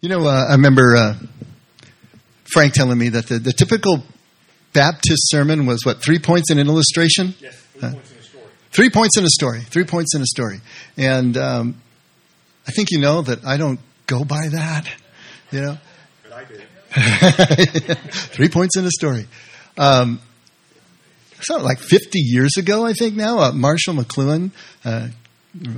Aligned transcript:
You 0.00 0.10
know, 0.10 0.26
uh, 0.26 0.46
I 0.48 0.52
remember 0.52 0.94
uh, 0.96 1.14
Frank 2.52 2.74
telling 2.74 2.98
me 2.98 3.08
that 3.10 3.28
the, 3.28 3.38
the 3.38 3.52
typical 3.52 4.02
Baptist 4.72 5.30
sermon 5.30 5.64
was 5.66 5.84
what 5.84 6.02
three 6.02 6.18
points 6.18 6.50
in 6.50 6.58
an 6.58 6.66
illustration. 6.68 7.34
Yes, 7.40 7.54
three 7.72 7.80
points 7.90 8.12
in 8.12 8.18
a 8.18 8.22
story. 8.22 8.44
Three 8.70 8.90
points 8.90 9.16
in 9.16 9.24
a 9.24 9.28
story. 9.28 9.60
Three 9.62 9.84
points 9.84 10.14
in 10.14 10.20
a 10.20 10.26
story. 10.26 10.60
And 10.98 11.36
um, 11.38 11.80
I 12.68 12.72
think 12.72 12.90
you 12.90 13.00
know 13.00 13.22
that 13.22 13.44
I 13.46 13.56
don't 13.56 13.80
go 14.06 14.24
by 14.24 14.48
that. 14.48 14.86
You 15.50 15.60
know, 15.62 15.78
But 16.22 16.32
I 16.32 16.44
did. 16.44 17.98
three 18.10 18.48
points 18.48 18.76
in 18.76 18.84
a 18.84 18.90
story. 18.90 19.26
Um, 19.78 20.20
so, 21.40 21.58
like 21.58 21.78
50 21.78 22.18
years 22.18 22.56
ago, 22.56 22.84
I 22.84 22.92
think 22.92 23.14
now, 23.14 23.38
uh, 23.38 23.52
Marshall 23.52 23.94
McLuhan, 23.94 24.50
uh, 24.84 25.08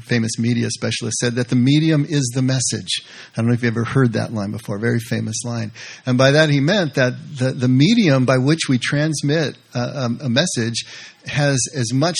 famous 0.02 0.38
media 0.38 0.68
specialist, 0.70 1.18
said 1.18 1.34
that 1.34 1.48
the 1.48 1.56
medium 1.56 2.04
is 2.08 2.30
the 2.34 2.42
message. 2.42 3.02
I 3.32 3.36
don't 3.36 3.48
know 3.48 3.54
if 3.54 3.62
you've 3.62 3.72
ever 3.72 3.84
heard 3.84 4.12
that 4.14 4.32
line 4.32 4.52
before, 4.52 4.78
very 4.78 5.00
famous 5.00 5.45
line. 5.45 5.73
And 6.06 6.19
by 6.19 6.32
that, 6.32 6.50
he 6.50 6.60
meant 6.60 6.95
that 6.95 7.12
the, 7.38 7.52
the 7.52 7.69
medium 7.69 8.24
by 8.24 8.38
which 8.38 8.69
we 8.69 8.78
transmit 8.78 9.56
uh, 9.74 9.92
um, 9.95 10.20
a 10.22 10.28
message 10.28 10.84
has 11.27 11.59
as 11.74 11.92
much 11.92 12.16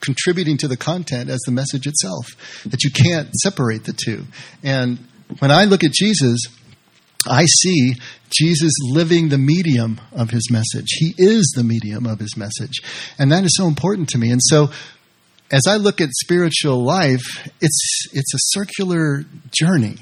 contributing 0.00 0.58
to 0.58 0.68
the 0.68 0.76
content 0.76 1.30
as 1.30 1.40
the 1.46 1.52
message 1.52 1.86
itself, 1.86 2.26
that 2.66 2.82
you 2.82 2.90
can't 2.90 3.32
separate 3.36 3.84
the 3.84 3.92
two. 3.92 4.24
And 4.62 4.98
when 5.38 5.50
I 5.50 5.64
look 5.64 5.84
at 5.84 5.92
Jesus, 5.92 6.40
I 7.26 7.44
see 7.44 7.94
Jesus 8.30 8.72
living 8.82 9.28
the 9.28 9.38
medium 9.38 10.00
of 10.10 10.30
his 10.30 10.50
message. 10.50 10.88
He 10.98 11.14
is 11.18 11.52
the 11.54 11.62
medium 11.62 12.06
of 12.06 12.18
his 12.18 12.36
message. 12.36 12.80
And 13.18 13.30
that 13.30 13.44
is 13.44 13.54
so 13.56 13.66
important 13.66 14.08
to 14.10 14.18
me. 14.18 14.30
And 14.30 14.40
so 14.42 14.70
as 15.52 15.66
I 15.68 15.76
look 15.76 16.00
at 16.00 16.08
spiritual 16.12 16.82
life, 16.82 17.22
it's 17.60 18.08
it's 18.12 18.34
a 18.34 18.38
circular 18.38 19.24
journey. 19.50 19.96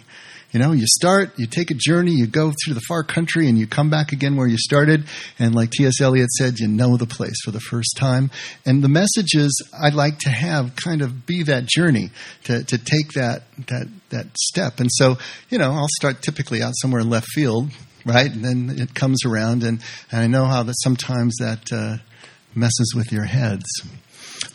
You 0.53 0.59
know, 0.59 0.73
you 0.73 0.87
start, 0.87 1.39
you 1.39 1.47
take 1.47 1.71
a 1.71 1.75
journey, 1.75 2.11
you 2.11 2.27
go 2.27 2.53
through 2.65 2.75
the 2.75 2.81
far 2.89 3.05
country, 3.05 3.49
and 3.49 3.57
you 3.57 3.69
come 3.69 3.89
back 3.89 4.11
again 4.11 4.35
where 4.35 4.49
you 4.49 4.57
started. 4.59 5.05
And 5.39 5.55
like 5.55 5.71
T.S. 5.71 6.01
Eliot 6.01 6.29
said, 6.33 6.59
you 6.59 6.67
know 6.67 6.97
the 6.97 7.07
place 7.07 7.41
for 7.45 7.53
the 7.53 7.61
first 7.61 7.97
time. 7.97 8.33
And 8.67 8.83
the 8.83 8.89
messages 8.89 9.53
I'd 9.81 9.95
like 9.95 10.19
to 10.21 10.31
have 10.31 10.75
kind 10.75 11.03
of 11.03 11.25
be 11.25 11.45
that 11.45 11.67
journey 11.67 12.11
to, 12.45 12.65
to 12.65 12.79
take 12.79 13.13
that, 13.13 13.45
that, 13.69 13.87
that 14.09 14.27
step. 14.37 14.81
And 14.81 14.91
so, 14.91 15.19
you 15.51 15.59
know, 15.59 15.71
I'll 15.71 15.87
start 15.99 16.21
typically 16.21 16.63
out 16.63 16.73
somewhere 16.79 17.01
in 17.01 17.09
left 17.09 17.29
field, 17.29 17.71
right? 18.05 18.33
And 18.33 18.45
then 18.45 18.77
it 18.77 18.93
comes 18.93 19.25
around, 19.25 19.63
and, 19.63 19.81
and 20.11 20.21
I 20.21 20.27
know 20.27 20.47
how 20.47 20.65
that 20.65 20.75
sometimes 20.81 21.37
that 21.39 21.73
uh, 21.73 21.99
messes 22.57 22.93
with 22.97 23.13
your 23.13 23.25
heads. 23.25 23.67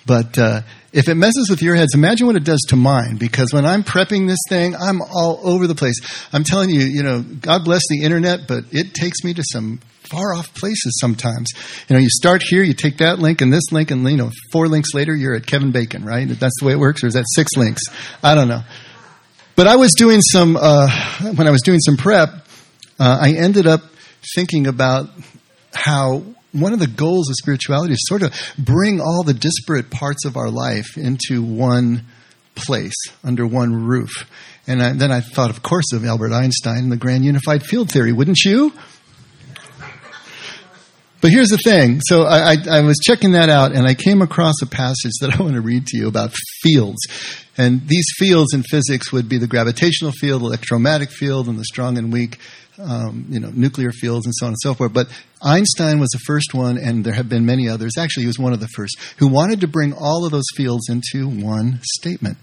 But 0.06 0.38
uh, 0.38 0.62
if 0.94 1.10
it 1.10 1.16
messes 1.16 1.50
with 1.50 1.62
your 1.62 1.76
heads, 1.76 1.94
imagine 1.94 2.28
what 2.28 2.36
it 2.36 2.44
does 2.44 2.62
to 2.70 2.76
mine. 2.76 3.18
Because 3.18 3.54
when 3.54 3.66
I'm 3.66 3.84
prepping 3.84 4.28
this 4.28 4.40
thing, 4.50 4.76
I'm 4.76 5.02
all 5.02 5.40
over 5.44 5.68
the 5.68 5.76
place. 5.76 5.96
I'm 6.32 6.44
telling 6.44 6.70
you, 6.70 6.82
you 6.82 7.04
know, 7.04 7.22
God 7.22 7.66
bless 7.66 7.82
the 7.90 8.04
internet, 8.04 8.48
but 8.48 8.66
it 8.72 8.94
takes 8.94 9.24
me 9.24 9.34
to 9.34 9.44
some 9.52 9.80
far 10.10 10.36
off 10.36 10.54
places 10.54 10.98
sometimes. 11.00 11.50
You 11.90 11.96
know, 11.96 12.00
you 12.00 12.10
start 12.10 12.44
here, 12.44 12.64
you 12.64 12.74
take 12.74 13.00
that 13.00 13.20
link 13.20 13.42
and 13.42 13.52
this 13.52 13.72
link, 13.72 13.92
and 13.92 14.08
you 14.10 14.18
know, 14.18 14.32
four 14.52 14.68
links 14.68 14.94
later, 14.94 15.16
you're 15.16 15.36
at 15.36 15.46
Kevin 15.46 15.72
Bacon, 15.72 16.06
right? 16.06 16.28
That's 16.28 16.56
the 16.60 16.66
way 16.66 16.74
it 16.74 16.80
works, 16.80 17.04
or 17.04 17.08
is 17.08 17.16
that 17.16 17.26
six 17.36 17.52
links? 17.58 17.82
I 18.24 18.36
don't 18.36 18.48
know. 18.48 18.62
But 19.56 19.68
I 19.68 19.78
was 19.78 19.94
doing 19.94 20.22
some 20.22 20.58
uh, 20.60 20.88
when 21.36 21.48
I 21.48 21.52
was 21.52 21.62
doing 21.62 21.80
some 21.80 21.98
prep. 21.98 22.30
Uh, 23.00 23.20
I 23.22 23.34
ended 23.34 23.68
up 23.68 23.82
thinking 24.36 24.68
about 24.68 25.10
how 25.74 26.24
one 26.56 26.74
of 26.74 26.80
the 26.80 26.88
goals 26.88 27.30
of 27.30 27.36
spirituality 27.36 27.94
is 27.94 28.06
sort 28.08 28.24
of 28.24 28.34
bring 28.58 29.02
all 29.02 29.24
the 29.24 29.34
disparate 29.34 29.92
parts 29.92 30.26
of 30.26 30.38
our 30.38 30.50
life 30.50 30.98
into 30.98 31.44
one 31.44 32.06
place, 32.56 32.96
under 33.24 33.46
one 33.46 33.74
roof. 33.86 34.12
And 34.68 34.82
I, 34.82 34.94
then 34.94 35.12
I 35.12 35.22
thought, 35.22 35.50
of 35.50 35.62
course, 35.62 35.92
of 35.94 36.06
Albert 36.06 36.32
Einstein 36.32 36.80
and 36.80 36.92
the 36.92 36.98
grand 36.98 37.26
unified 37.26 37.64
field 37.64 37.92
theory, 37.92 38.12
wouldn't 38.12 38.40
you? 38.44 38.74
But 41.22 41.32
here's 41.32 41.50
the 41.50 41.58
thing. 41.58 42.02
So 42.06 42.24
I, 42.24 42.52
I, 42.52 42.56
I, 42.70 42.82
was 42.82 43.00
checking 43.04 43.32
that 43.32 43.50
out, 43.50 43.72
and 43.72 43.88
I 43.88 43.96
came 43.96 44.22
across 44.22 44.62
a 44.62 44.68
passage 44.68 45.14
that 45.22 45.34
I 45.34 45.42
want 45.42 45.56
to 45.56 45.62
read 45.62 45.88
to 45.88 45.98
you 45.98 46.08
about 46.08 46.32
fields. 46.62 47.00
And 47.58 47.88
these 47.88 48.06
fields 48.18 48.54
in 48.54 48.62
physics 48.64 49.12
would 49.12 49.28
be 49.28 49.38
the 49.38 49.48
gravitational 49.48 50.12
field, 50.12 50.44
electromagnetic 50.44 51.10
field, 51.10 51.48
and 51.48 51.58
the 51.58 51.64
strong 51.64 51.98
and 51.98 52.14
weak, 52.14 52.38
um, 52.80 53.26
you 53.30 53.40
know, 53.40 53.50
nuclear 53.54 53.92
fields, 53.92 54.26
and 54.26 54.34
so 54.36 54.46
on 54.46 54.52
and 54.52 54.60
so 54.62 54.74
forth. 54.74 54.94
But 54.94 55.08
Einstein 55.42 56.00
was 56.00 56.10
the 56.10 56.20
first 56.20 56.54
one, 56.54 56.78
and 56.78 57.06
there 57.06 57.14
have 57.14 57.30
been 57.30 57.46
many 57.46 57.70
others. 57.70 57.94
Actually, 57.98 58.24
he 58.24 58.28
was 58.28 58.40
one 58.40 58.54
of 58.54 58.60
the 58.60 58.68
first 58.68 58.98
who 59.18 59.28
wanted 59.28 59.62
to 59.62 59.68
bring 59.68 59.94
all 59.94 60.26
of 60.26 60.32
those 60.32 60.48
fields 60.56 60.90
into 60.90 61.28
one 61.28 61.80
statement. 61.84 62.38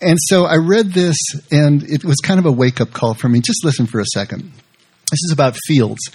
And 0.00 0.18
so 0.20 0.46
I 0.46 0.56
read 0.56 0.92
this, 0.92 1.16
and 1.50 1.82
it 1.84 2.04
was 2.04 2.16
kind 2.16 2.40
of 2.40 2.46
a 2.46 2.52
wake 2.52 2.80
up 2.80 2.92
call 2.92 3.14
for 3.14 3.28
me. 3.28 3.40
Just 3.40 3.64
listen 3.64 3.86
for 3.86 4.00
a 4.00 4.06
second. 4.06 4.52
This 5.10 5.20
is 5.24 5.32
about 5.32 5.56
fields. 5.66 6.10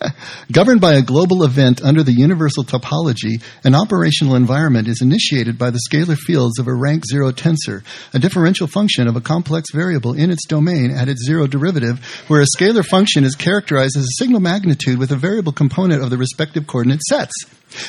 Governed 0.52 0.80
by 0.80 0.94
a 0.94 1.02
global 1.02 1.44
event 1.44 1.82
under 1.82 2.02
the 2.02 2.12
universal 2.12 2.64
topology, 2.64 3.42
an 3.64 3.74
operational 3.74 4.34
environment 4.34 4.88
is 4.88 5.02
initiated 5.02 5.58
by 5.58 5.70
the 5.70 5.80
scalar 5.90 6.16
fields 6.16 6.58
of 6.58 6.66
a 6.66 6.74
rank 6.74 7.04
zero 7.06 7.30
tensor, 7.32 7.82
a 8.14 8.18
differential 8.18 8.66
function 8.66 9.06
of 9.06 9.16
a 9.16 9.20
complex 9.20 9.70
variable 9.72 10.14
in 10.14 10.30
its 10.30 10.46
domain 10.46 10.90
at 10.90 11.08
its 11.08 11.24
zero 11.24 11.46
derivative, 11.46 12.04
where 12.28 12.40
a 12.40 12.46
scalar 12.56 12.84
function 12.84 13.24
is 13.24 13.34
characterized 13.34 13.96
as 13.96 14.04
a 14.04 14.16
signal 14.18 14.40
magnitude 14.40 14.98
with 14.98 15.12
a 15.12 15.16
variable 15.16 15.52
component 15.52 16.02
of 16.02 16.10
the 16.10 16.18
respective 16.18 16.66
coordinate 16.66 17.02
sets. 17.02 17.34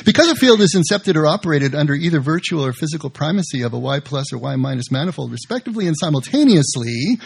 Because 0.04 0.28
a 0.28 0.36
field 0.36 0.60
is 0.60 0.74
incepted 0.74 1.16
or 1.16 1.26
operated 1.26 1.74
under 1.74 1.94
either 1.94 2.20
virtual 2.20 2.64
or 2.64 2.72
physical 2.72 3.10
primacy 3.10 3.62
of 3.62 3.72
a 3.72 3.78
y 3.78 4.00
plus 4.00 4.32
or 4.32 4.38
y 4.38 4.56
minus 4.56 4.90
manifold, 4.90 5.32
respectively 5.32 5.86
and 5.86 5.96
simultaneously, 5.98 7.18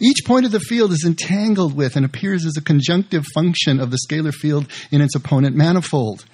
each 0.00 0.24
point 0.26 0.46
of 0.46 0.52
the 0.52 0.60
field 0.60 0.92
is 0.92 1.04
entangled 1.06 1.74
with 1.74 1.96
and 1.96 2.04
appears 2.04 2.44
as 2.44 2.56
a 2.56 2.62
conjunctive 2.62 3.24
function 3.34 3.80
of 3.80 3.90
the 3.90 3.98
scalar 4.08 4.34
field 4.34 4.66
in 4.90 5.00
its 5.00 5.14
opponent 5.14 5.56
manifold. 5.56 6.24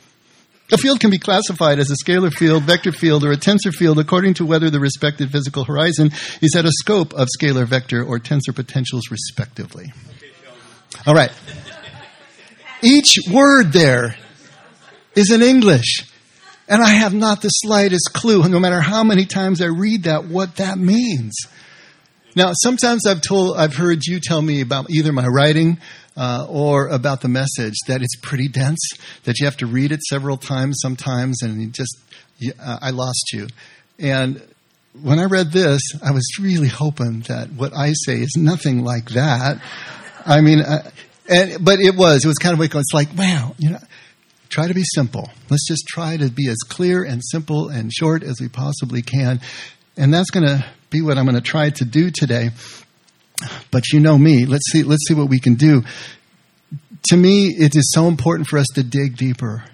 A 0.71 0.77
field 0.77 1.01
can 1.01 1.11
be 1.11 1.19
classified 1.19 1.79
as 1.79 1.91
a 1.91 1.95
scalar 2.05 2.33
field, 2.33 2.65
vector 2.65 2.93
field, 2.93 3.25
or 3.25 3.33
a 3.33 3.37
tensor 3.37 3.73
field 3.73 3.99
according 3.99 4.35
to 4.35 4.45
whether 4.45 4.69
the 4.69 4.81
respective 4.81 5.31
physical 5.31 5.65
horizon 5.65 6.11
is 6.43 6.55
at 6.55 6.67
a 6.67 6.73
scope 6.73 7.15
of 7.15 7.27
scalar 7.41 7.67
vector 7.67 8.05
or 8.05 8.19
tensor 8.19 8.55
potentials, 8.55 9.11
respectively. 9.11 9.93
All 11.07 11.15
right. 11.15 11.33
Each 12.83 13.17
word 13.31 13.73
there 13.73 14.17
is 15.15 15.31
in 15.31 15.43
English. 15.43 16.11
And 16.69 16.83
I 16.83 16.89
have 16.89 17.15
not 17.15 17.41
the 17.41 17.49
slightest 17.49 18.11
clue, 18.13 18.47
no 18.49 18.61
matter 18.61 18.81
how 18.81 19.03
many 19.03 19.25
times 19.25 19.63
I 19.63 19.67
read 19.67 20.03
that, 20.03 20.27
what 20.27 20.57
that 20.57 20.79
means. 20.79 21.35
Now, 22.37 22.53
sometimes 22.53 23.07
I've 23.07 23.23
told, 23.23 23.57
I've 23.57 23.75
heard 23.75 24.05
you 24.05 24.21
tell 24.21 24.43
me 24.43 24.61
about 24.61 24.91
either 24.91 25.13
my 25.13 25.27
writing 25.27 25.79
uh, 26.17 26.47
or 26.49 26.89
about 26.89 27.23
the 27.23 27.29
message 27.29 27.75
that 27.87 28.03
it's 28.03 28.17
pretty 28.17 28.49
dense, 28.49 28.79
that 29.25 29.39
you 29.39 29.47
have 29.47 29.57
to 29.59 29.67
read 29.67 29.93
it 29.93 30.03
several 30.03 30.37
times 30.37 30.79
sometimes, 30.83 31.43
and 31.43 31.61
you 31.61 31.69
just, 31.69 31.97
you, 32.39 32.53
uh, 32.61 32.79
I 32.83 32.91
lost 32.91 33.33
you. 33.33 33.49
And 33.99 34.43
when 35.01 35.19
I 35.19 35.25
read 35.25 35.53
this, 35.53 35.81
I 36.05 36.11
was 36.11 36.29
really 36.41 36.69
hoping 36.69 37.21
that 37.29 37.53
what 37.53 37.75
I 37.75 37.93
say 37.93 38.17
is 38.17 38.37
nothing 38.37 38.85
like 38.85 39.11
that. 39.11 39.63
I 40.27 40.41
mean, 40.41 40.61
uh, 40.61 40.91
and, 41.29 41.65
but 41.65 41.81
it 41.81 41.97
was. 41.97 42.25
It 42.25 42.29
was 42.29 42.39
kind 42.39 42.53
of 42.53 42.61
like 42.61 42.75
it's 42.75 42.93
like, 42.93 43.09
wow, 43.17 43.55
you 43.59 43.71
know, 43.71 43.79
try 44.49 44.67
to 44.67 44.75
be 44.75 44.85
simple. 44.85 45.31
Let's 45.51 45.67
just 45.67 45.85
try 45.87 46.17
to 46.17 46.31
be 46.31 46.49
as 46.49 46.59
clear 46.69 47.03
and 47.05 47.23
simple 47.25 47.69
and 47.69 47.93
short 47.93 48.23
as 48.23 48.41
we 48.41 48.49
possibly 48.49 49.03
can, 49.03 49.41
and 49.97 50.13
that's 50.13 50.31
going 50.31 50.47
to 50.47 50.65
be 50.91 51.03
what 51.03 51.19
I'm 51.19 51.25
going 51.25 51.37
to 51.37 51.43
try 51.43 51.71
to 51.71 51.85
do 51.85 52.11
today. 52.11 52.51
But 53.71 53.93
you 53.93 54.01
know 54.01 54.19
me. 54.19 54.47
Let's 54.47 54.71
see. 54.73 54.83
Let's 54.83 55.07
see 55.07 55.15
what 55.15 55.29
we 55.29 55.39
can 55.39 55.55
do. 55.55 55.83
To 57.11 57.17
me, 57.17 57.49
it 57.49 57.77
is 57.77 57.93
so 57.95 58.09
important 58.09 58.49
for 58.49 58.59
us 58.59 58.67
to 58.75 58.83
dig 58.83 59.17
deeper. 59.17 59.65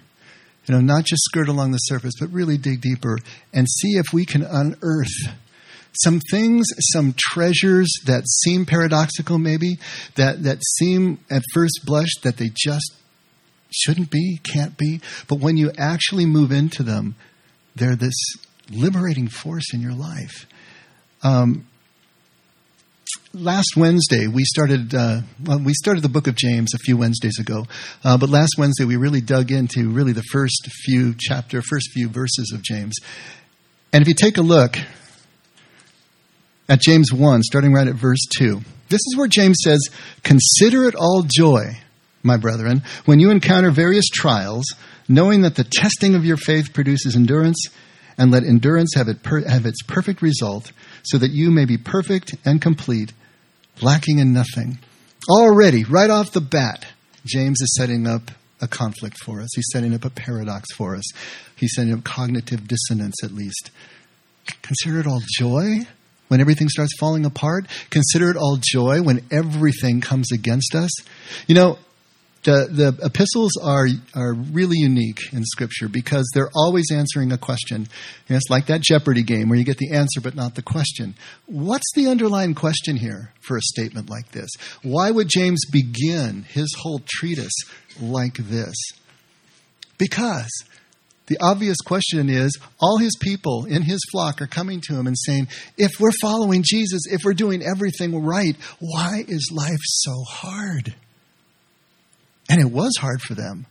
You 0.65 0.75
know, 0.75 0.81
not 0.81 1.05
just 1.05 1.23
skirt 1.23 1.47
along 1.47 1.71
the 1.71 1.77
surface, 1.77 2.13
but 2.19 2.31
really 2.31 2.57
dig 2.57 2.81
deeper 2.81 3.17
and 3.53 3.67
see 3.69 3.97
if 3.97 4.05
we 4.13 4.25
can 4.25 4.43
unearth 4.43 5.35
some 6.03 6.19
things, 6.31 6.65
some 6.93 7.13
treasures 7.17 7.91
that 8.05 8.27
seem 8.27 8.65
paradoxical, 8.65 9.37
maybe 9.37 9.77
that 10.15 10.43
that 10.43 10.61
seem 10.77 11.19
at 11.29 11.41
first 11.53 11.81
blush 11.85 12.09
that 12.23 12.37
they 12.37 12.49
just 12.55 12.93
shouldn't 13.83 14.09
be, 14.09 14.39
can't 14.43 14.77
be. 14.77 15.01
But 15.27 15.39
when 15.39 15.57
you 15.57 15.71
actually 15.77 16.25
move 16.25 16.51
into 16.51 16.83
them, 16.83 17.15
they're 17.75 17.95
this 17.95 18.15
liberating 18.69 19.27
force 19.27 19.73
in 19.73 19.81
your 19.81 19.93
life. 19.93 20.47
Um, 21.23 21.67
last 23.33 23.75
Wednesday 23.75 24.27
we 24.27 24.43
started. 24.43 24.93
Uh, 24.93 25.21
well, 25.43 25.59
we 25.59 25.73
started 25.73 26.03
the 26.03 26.09
book 26.09 26.27
of 26.27 26.35
James 26.35 26.73
a 26.73 26.77
few 26.79 26.97
Wednesdays 26.97 27.39
ago, 27.39 27.65
uh, 28.03 28.17
but 28.17 28.29
last 28.29 28.55
Wednesday 28.57 28.85
we 28.85 28.95
really 28.95 29.21
dug 29.21 29.51
into 29.51 29.89
really 29.89 30.13
the 30.13 30.23
first 30.31 30.67
few 30.85 31.13
chapter, 31.17 31.61
first 31.61 31.91
few 31.91 32.09
verses 32.09 32.51
of 32.53 32.63
James. 32.63 32.95
And 33.91 34.01
if 34.01 34.07
you 34.07 34.13
take 34.13 34.37
a 34.37 34.41
look 34.41 34.77
at 36.67 36.81
James 36.81 37.13
one, 37.13 37.43
starting 37.43 37.73
right 37.73 37.87
at 37.87 37.95
verse 37.95 38.25
two, 38.37 38.61
this 38.89 39.01
is 39.05 39.15
where 39.15 39.27
James 39.27 39.57
says, 39.63 39.79
"Consider 40.23 40.85
it 40.85 40.95
all 40.95 41.23
joy." 41.23 41.79
My 42.25 42.37
brethren, 42.37 42.81
when 43.05 43.19
you 43.19 43.29
encounter 43.29 43.69
various 43.69 44.09
trials, 44.09 44.65
knowing 45.07 45.43
that 45.43 45.55
the 45.55 45.63
testing 45.63 46.15
of 46.15 46.25
your 46.25 46.37
faith 46.37 46.73
produces 46.73 47.15
endurance, 47.15 47.67
and 48.17 48.31
let 48.31 48.43
endurance 48.43 48.93
have, 48.95 49.07
it 49.07 49.21
per, 49.21 49.47
have 49.47 49.65
its 49.65 49.81
perfect 49.83 50.21
result, 50.21 50.71
so 51.03 51.19
that 51.19 51.31
you 51.31 51.51
may 51.51 51.65
be 51.65 51.77
perfect 51.77 52.35
and 52.43 52.61
complete, 52.61 53.13
lacking 53.81 54.19
in 54.19 54.33
nothing. 54.33 54.79
Already, 55.29 55.83
right 55.83 56.09
off 56.09 56.31
the 56.31 56.41
bat, 56.41 56.85
James 57.25 57.61
is 57.61 57.75
setting 57.77 58.07
up 58.07 58.31
a 58.61 58.67
conflict 58.67 59.17
for 59.23 59.41
us. 59.41 59.49
He's 59.55 59.69
setting 59.71 59.93
up 59.93 60.05
a 60.05 60.09
paradox 60.09 60.73
for 60.73 60.95
us. 60.95 61.03
He's 61.55 61.75
setting 61.75 61.93
up 61.93 62.03
cognitive 62.03 62.67
dissonance, 62.67 63.23
at 63.23 63.31
least. 63.31 63.69
Consider 64.61 64.99
it 64.99 65.07
all 65.07 65.21
joy 65.37 65.79
when 66.27 66.41
everything 66.41 66.69
starts 66.69 66.97
falling 66.99 67.25
apart. 67.25 67.67
Consider 67.89 68.31
it 68.31 68.37
all 68.37 68.57
joy 68.59 69.01
when 69.01 69.25
everything 69.31 70.01
comes 70.01 70.31
against 70.31 70.73
us. 70.73 70.91
You 71.47 71.55
know, 71.55 71.77
the, 72.45 72.67
the 72.71 73.05
epistles 73.05 73.51
are, 73.61 73.87
are 74.15 74.33
really 74.33 74.77
unique 74.77 75.33
in 75.33 75.43
Scripture 75.43 75.89
because 75.89 76.29
they're 76.33 76.51
always 76.55 76.85
answering 76.93 77.31
a 77.31 77.37
question. 77.37 77.87
It's 78.29 78.49
like 78.49 78.67
that 78.67 78.81
Jeopardy 78.81 79.23
game 79.23 79.49
where 79.49 79.57
you 79.57 79.65
get 79.65 79.79
the 79.79 79.91
answer 79.91 80.21
but 80.21 80.35
not 80.35 80.53
the 80.55 80.61
question. 80.61 81.15
What's 81.47 81.91
the 81.95 82.07
underlying 82.07 82.53
question 82.53 82.97
here 82.97 83.33
for 83.41 83.57
a 83.57 83.61
statement 83.61 84.09
like 84.09 84.31
this? 84.31 84.49
Why 84.83 85.09
would 85.09 85.27
James 85.27 85.65
begin 85.71 86.43
his 86.43 86.73
whole 86.79 87.01
treatise 87.05 87.55
like 87.99 88.35
this? 88.37 88.75
Because 89.97 90.51
the 91.25 91.39
obvious 91.41 91.77
question 91.83 92.29
is 92.29 92.59
all 92.79 92.99
his 92.99 93.17
people 93.19 93.65
in 93.65 93.81
his 93.81 93.99
flock 94.11 94.39
are 94.39 94.47
coming 94.47 94.81
to 94.81 94.93
him 94.93 95.07
and 95.07 95.17
saying, 95.17 95.47
If 95.77 95.99
we're 95.99 96.11
following 96.21 96.63
Jesus, 96.63 97.01
if 97.11 97.23
we're 97.25 97.33
doing 97.33 97.63
everything 97.63 98.23
right, 98.23 98.55
why 98.79 99.23
is 99.27 99.51
life 99.51 99.81
so 99.83 100.13
hard? 100.27 100.95
And 102.49 102.61
it 102.61 102.71
was 102.71 102.95
hard 102.99 103.21
for 103.21 103.33
them. 103.33 103.65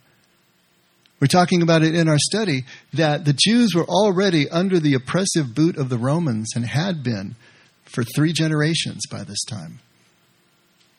We're 1.20 1.28
talking 1.28 1.62
about 1.62 1.82
it 1.82 1.94
in 1.94 2.08
our 2.08 2.18
study 2.18 2.64
that 2.92 3.24
the 3.24 3.32
Jews 3.32 3.74
were 3.74 3.86
already 3.86 4.48
under 4.50 4.78
the 4.78 4.94
oppressive 4.94 5.54
boot 5.54 5.78
of 5.78 5.88
the 5.88 5.98
Romans 5.98 6.50
and 6.54 6.66
had 6.66 7.02
been 7.02 7.36
for 7.84 8.04
three 8.04 8.32
generations 8.32 9.02
by 9.10 9.24
this 9.24 9.42
time. 9.44 9.78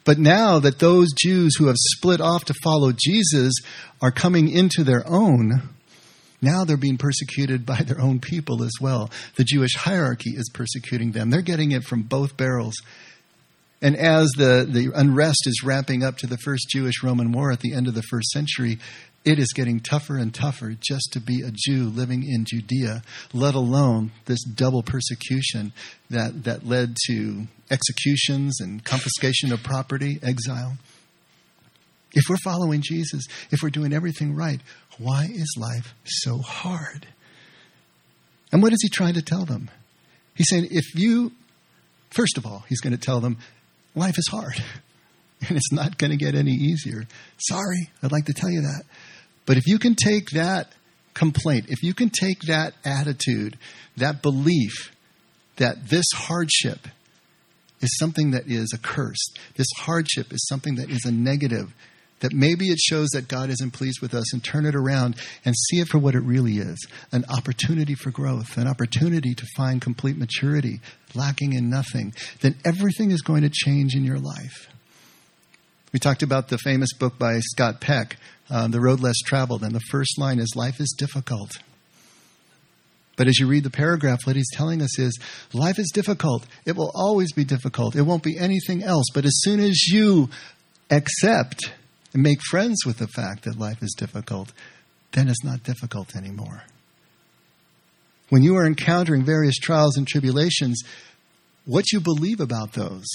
But 0.06 0.20
now 0.20 0.60
that 0.60 0.80
those 0.80 1.12
Jews 1.14 1.56
who 1.58 1.68
have 1.68 1.76
split 1.78 2.22
off 2.22 2.46
to 2.46 2.54
follow 2.64 2.92
Jesus 2.92 3.54
are 4.02 4.12
coming 4.12 4.50
into 4.50 4.84
their 4.84 5.04
own, 5.08 5.70
now 6.42 6.64
they're 6.64 6.78
being 6.78 6.98
persecuted 6.98 7.66
by 7.66 7.82
their 7.82 8.00
own 8.00 8.20
people 8.20 8.64
as 8.64 8.74
well. 8.80 9.10
The 9.36 9.44
Jewish 9.44 9.76
hierarchy 9.76 10.32
is 10.32 10.50
persecuting 10.54 11.12
them. 11.12 11.30
They're 11.30 11.42
getting 11.42 11.72
it 11.72 11.84
from 11.84 12.04
both 12.04 12.38
barrels. 12.38 12.76
And 13.82 13.96
as 13.96 14.30
the, 14.38 14.66
the 14.68 14.92
unrest 14.96 15.44
is 15.46 15.62
ramping 15.64 16.04
up 16.04 16.18
to 16.20 16.28
the 16.28 16.38
first 16.38 16.70
Jewish 16.70 17.04
Roman 17.04 17.32
war 17.32 17.52
at 17.52 17.60
the 17.60 17.74
end 17.74 17.88
of 17.88 17.94
the 17.94 18.02
first 18.04 18.30
century, 18.30 18.80
it 19.26 19.40
is 19.40 19.54
getting 19.54 19.80
tougher 19.80 20.18
and 20.18 20.34
tougher 20.34 20.76
just 20.80 21.10
to 21.14 21.20
be 21.20 21.42
a 21.42 21.52
Jew 21.52 21.90
living 21.90 22.24
in 22.24 22.46
Judea, 22.46 23.02
let 23.34 23.56
alone 23.56 24.12
this 24.26 24.44
double 24.44 24.84
persecution 24.84 25.74
that, 26.10 26.44
that 26.44 26.66
led 26.66 26.96
to 27.08 27.48
executions 27.72 28.62
and 28.62 28.84
confiscation 28.84 29.52
of 29.52 29.64
property, 29.64 30.20
exile. 30.22 30.78
If 32.14 32.26
we're 32.30 32.38
following 32.44 32.82
Jesus, 32.82 33.26
if 33.52 33.62
we're 33.62 33.72
doing 33.72 33.94
everything 33.94 34.36
right, 34.36 34.62
why 34.98 35.28
is 35.30 35.58
life 35.58 35.94
so 36.06 36.38
hard? 36.38 37.08
And 38.52 38.62
what 38.62 38.74
is 38.74 38.80
he 38.82 38.90
trying 38.90 39.16
to 39.16 39.22
tell 39.22 39.44
them? 39.44 39.70
He's 40.36 40.48
saying, 40.50 40.68
if 40.72 40.96
you, 40.96 41.32
first 42.12 42.38
of 42.38 42.46
all, 42.46 42.64
he's 42.70 42.80
going 42.80 42.94
to 42.94 43.00
tell 43.00 43.20
them, 43.20 43.38
life 43.96 44.18
is 44.18 44.28
hard 44.30 44.62
and 45.48 45.58
it's 45.58 45.72
not 45.72 45.98
going 45.98 46.12
to 46.12 46.18
get 46.18 46.36
any 46.36 46.52
easier. 46.52 47.06
Sorry, 47.38 47.90
I'd 48.04 48.12
like 48.12 48.26
to 48.26 48.34
tell 48.34 48.50
you 48.50 48.62
that. 48.62 48.84
But 49.46 49.58
if 49.58 49.68
you 49.68 49.80
can 49.80 49.96
take 49.96 50.30
that 50.32 50.72
complaint, 51.14 51.68
if 51.70 51.84
you 51.84 51.94
can 51.94 52.10
take 52.10 52.42
that 52.42 52.74
attitude, 52.84 53.58
that 53.98 54.22
belief 54.22 54.92
that 55.58 55.90
this 55.90 56.06
hardship 56.14 56.88
is 57.82 57.98
something 57.98 58.32
that 58.32 58.48
is 58.48 58.74
a 58.74 58.78
curse, 58.78 59.24
this 59.56 59.68
hardship 59.78 60.34
is 60.34 60.46
something 60.48 60.76
that 60.76 60.90
is 60.90 61.06
a 61.06 61.12
negative, 61.12 61.74
that 62.26 62.34
maybe 62.34 62.70
it 62.70 62.80
shows 62.80 63.10
that 63.10 63.28
God 63.28 63.52
isn't 63.52 63.74
pleased 63.74 64.02
with 64.02 64.16
us 64.16 64.34
and 64.34 64.44
turn 64.44 64.66
it 64.66 64.74
around 64.74 65.16
and 65.46 65.54
see 65.56 65.80
it 65.80 65.88
for 65.88 66.00
what 66.00 66.16
it 66.16 66.22
really 66.22 66.58
is 66.58 66.88
an 67.12 67.24
opportunity 67.30 67.94
for 67.94 68.10
growth, 68.10 68.58
an 68.58 68.68
opportunity 68.68 69.36
to 69.36 69.46
find 69.56 69.80
complete 69.80 70.18
maturity, 70.18 70.82
lacking 71.14 71.54
in 71.54 71.70
nothing, 71.70 72.14
then 72.42 72.56
everything 72.66 73.12
is 73.12 73.22
going 73.22 73.44
to 73.44 73.50
change 73.50 73.94
in 73.94 74.04
your 74.04 74.18
life. 74.18 74.70
We 75.94 76.00
talked 76.00 76.24
about 76.24 76.48
the 76.48 76.58
famous 76.58 76.94
book 76.94 77.20
by 77.20 77.40
Scott 77.42 77.80
Peck, 77.80 78.18
uh, 78.50 78.70
The 78.70 78.82
Road 78.82 79.02
Less 79.02 79.20
Traveled, 79.24 79.62
and 79.62 79.76
the 79.76 79.86
first 79.92 80.18
line 80.18 80.40
is 80.40 80.56
Life 80.56 80.80
is 80.80 80.96
difficult. 80.98 81.52
But 83.18 83.28
as 83.28 83.38
you 83.38 83.46
read 83.46 83.64
the 83.64 83.70
paragraph, 83.70 84.26
what 84.26 84.36
he's 84.36 84.50
telling 84.52 84.82
us 84.82 84.98
is 84.98 85.18
life 85.54 85.78
is 85.80 85.92
difficult. 85.94 86.46
It 86.66 86.76
will 86.76 86.92
always 86.96 87.32
be 87.32 87.46
difficult. 87.46 87.96
It 87.96 88.02
won't 88.02 88.24
be 88.24 88.38
anything 88.38 88.84
else. 88.84 89.06
But 89.14 89.26
as 89.26 89.40
soon 89.42 89.62
as 89.62 89.88
you 89.88 90.30
accept 90.90 91.72
and 92.16 92.24
make 92.24 92.42
friends 92.50 92.86
with 92.86 92.98
the 92.98 93.10
fact 93.10 93.44
that 93.44 93.60
life 93.60 93.84
is 93.84 93.94
difficult, 93.96 94.54
then 95.12 95.28
it's 95.28 95.44
not 95.44 95.64
difficult 95.64 96.16
anymore. 96.16 96.64
When 98.30 98.42
you 98.42 98.56
are 98.56 98.66
encountering 98.66 99.26
various 99.26 99.58
trials 99.58 99.98
and 99.98 100.08
tribulations, 100.08 100.82
what 101.66 101.92
you 101.92 102.00
believe 102.00 102.40
about 102.40 102.72
those 102.72 103.06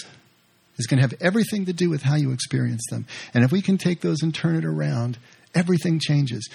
is 0.76 0.86
going 0.86 0.98
to 0.98 1.08
have 1.08 1.18
everything 1.18 1.64
to 1.64 1.72
do 1.72 1.88
with 1.88 2.02
how 2.02 2.16
you 2.16 2.30
experience 2.30 2.82
them. 2.90 3.06
And 3.32 3.42
if 3.42 3.50
we 3.50 3.62
can 3.62 3.78
take 3.78 4.02
those 4.02 4.22
and 4.22 4.34
turn 4.34 4.54
it 4.54 4.66
around, 4.66 5.16
everything 5.54 5.98
changes. 5.98 6.46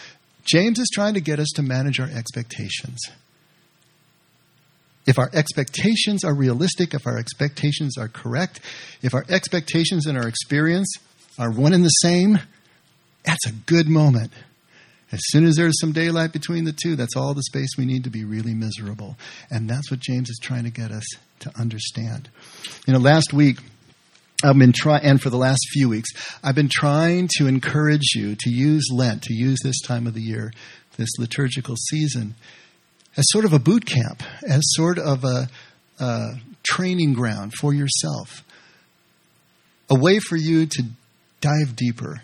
James 0.43 0.77
is 0.77 0.91
trying 0.93 1.15
to 1.15 1.21
get 1.21 1.39
us 1.39 1.49
to 1.55 1.63
manage 1.63 1.99
our 1.99 2.09
expectations. 2.09 2.99
If 5.07 5.17
our 5.17 5.31
expectations 5.33 6.23
are 6.23 6.35
realistic, 6.35 6.93
if 6.93 7.07
our 7.07 7.17
expectations 7.17 7.97
are 7.97 8.07
correct, 8.07 8.59
if 9.01 9.15
our 9.15 9.25
expectations 9.29 10.05
and 10.05 10.15
our 10.15 10.27
experience 10.27 10.93
are 11.37 11.51
one 11.51 11.73
and 11.73 11.83
the 11.83 11.89
same, 11.89 12.39
that's 13.23 13.47
a 13.47 13.51
good 13.51 13.87
moment. 13.87 14.31
As 15.11 15.19
soon 15.27 15.45
as 15.45 15.55
there's 15.55 15.79
some 15.79 15.91
daylight 15.91 16.33
between 16.33 16.65
the 16.65 16.73
two, 16.73 16.95
that's 16.95 17.15
all 17.15 17.33
the 17.33 17.43
space 17.43 17.69
we 17.77 17.85
need 17.85 18.03
to 18.05 18.09
be 18.09 18.25
really 18.25 18.53
miserable. 18.53 19.17
And 19.49 19.69
that's 19.69 19.89
what 19.91 19.99
James 19.99 20.29
is 20.29 20.39
trying 20.41 20.63
to 20.63 20.69
get 20.69 20.91
us 20.91 21.05
to 21.39 21.51
understand. 21.59 22.29
You 22.87 22.93
know, 22.93 22.99
last 22.99 23.31
week, 23.31 23.59
I've 24.43 24.57
been 24.57 24.73
trying, 24.73 25.03
and 25.03 25.21
for 25.21 25.29
the 25.29 25.37
last 25.37 25.65
few 25.71 25.89
weeks, 25.89 26.09
I've 26.43 26.55
been 26.55 26.69
trying 26.69 27.29
to 27.37 27.47
encourage 27.47 28.13
you 28.13 28.35
to 28.35 28.49
use 28.49 28.89
Lent, 28.91 29.23
to 29.23 29.33
use 29.33 29.59
this 29.63 29.79
time 29.81 30.07
of 30.07 30.13
the 30.13 30.21
year, 30.21 30.51
this 30.97 31.09
liturgical 31.17 31.75
season, 31.75 32.35
as 33.15 33.25
sort 33.29 33.45
of 33.45 33.53
a 33.53 33.59
boot 33.59 33.85
camp, 33.85 34.23
as 34.47 34.61
sort 34.73 34.99
of 34.99 35.23
a, 35.23 35.47
a 35.99 36.31
training 36.63 37.13
ground 37.13 37.53
for 37.53 37.73
yourself, 37.73 38.43
a 39.89 39.97
way 39.97 40.19
for 40.19 40.35
you 40.35 40.65
to 40.65 40.83
dive 41.41 41.75
deeper, 41.75 42.21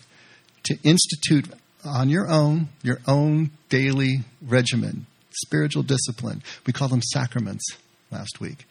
to 0.63 0.77
institute 0.84 1.48
on 1.84 2.10
your 2.10 2.30
own, 2.30 2.70
your 2.84 3.00
own 3.08 3.51
daily 3.70 4.22
regimen, 4.41 5.06
spiritual 5.32 5.84
discipline. 5.84 6.44
We 6.65 6.74
call 6.74 6.88
them 6.88 7.01
sacraments 7.01 7.65
last 8.12 8.39
week. 8.39 8.65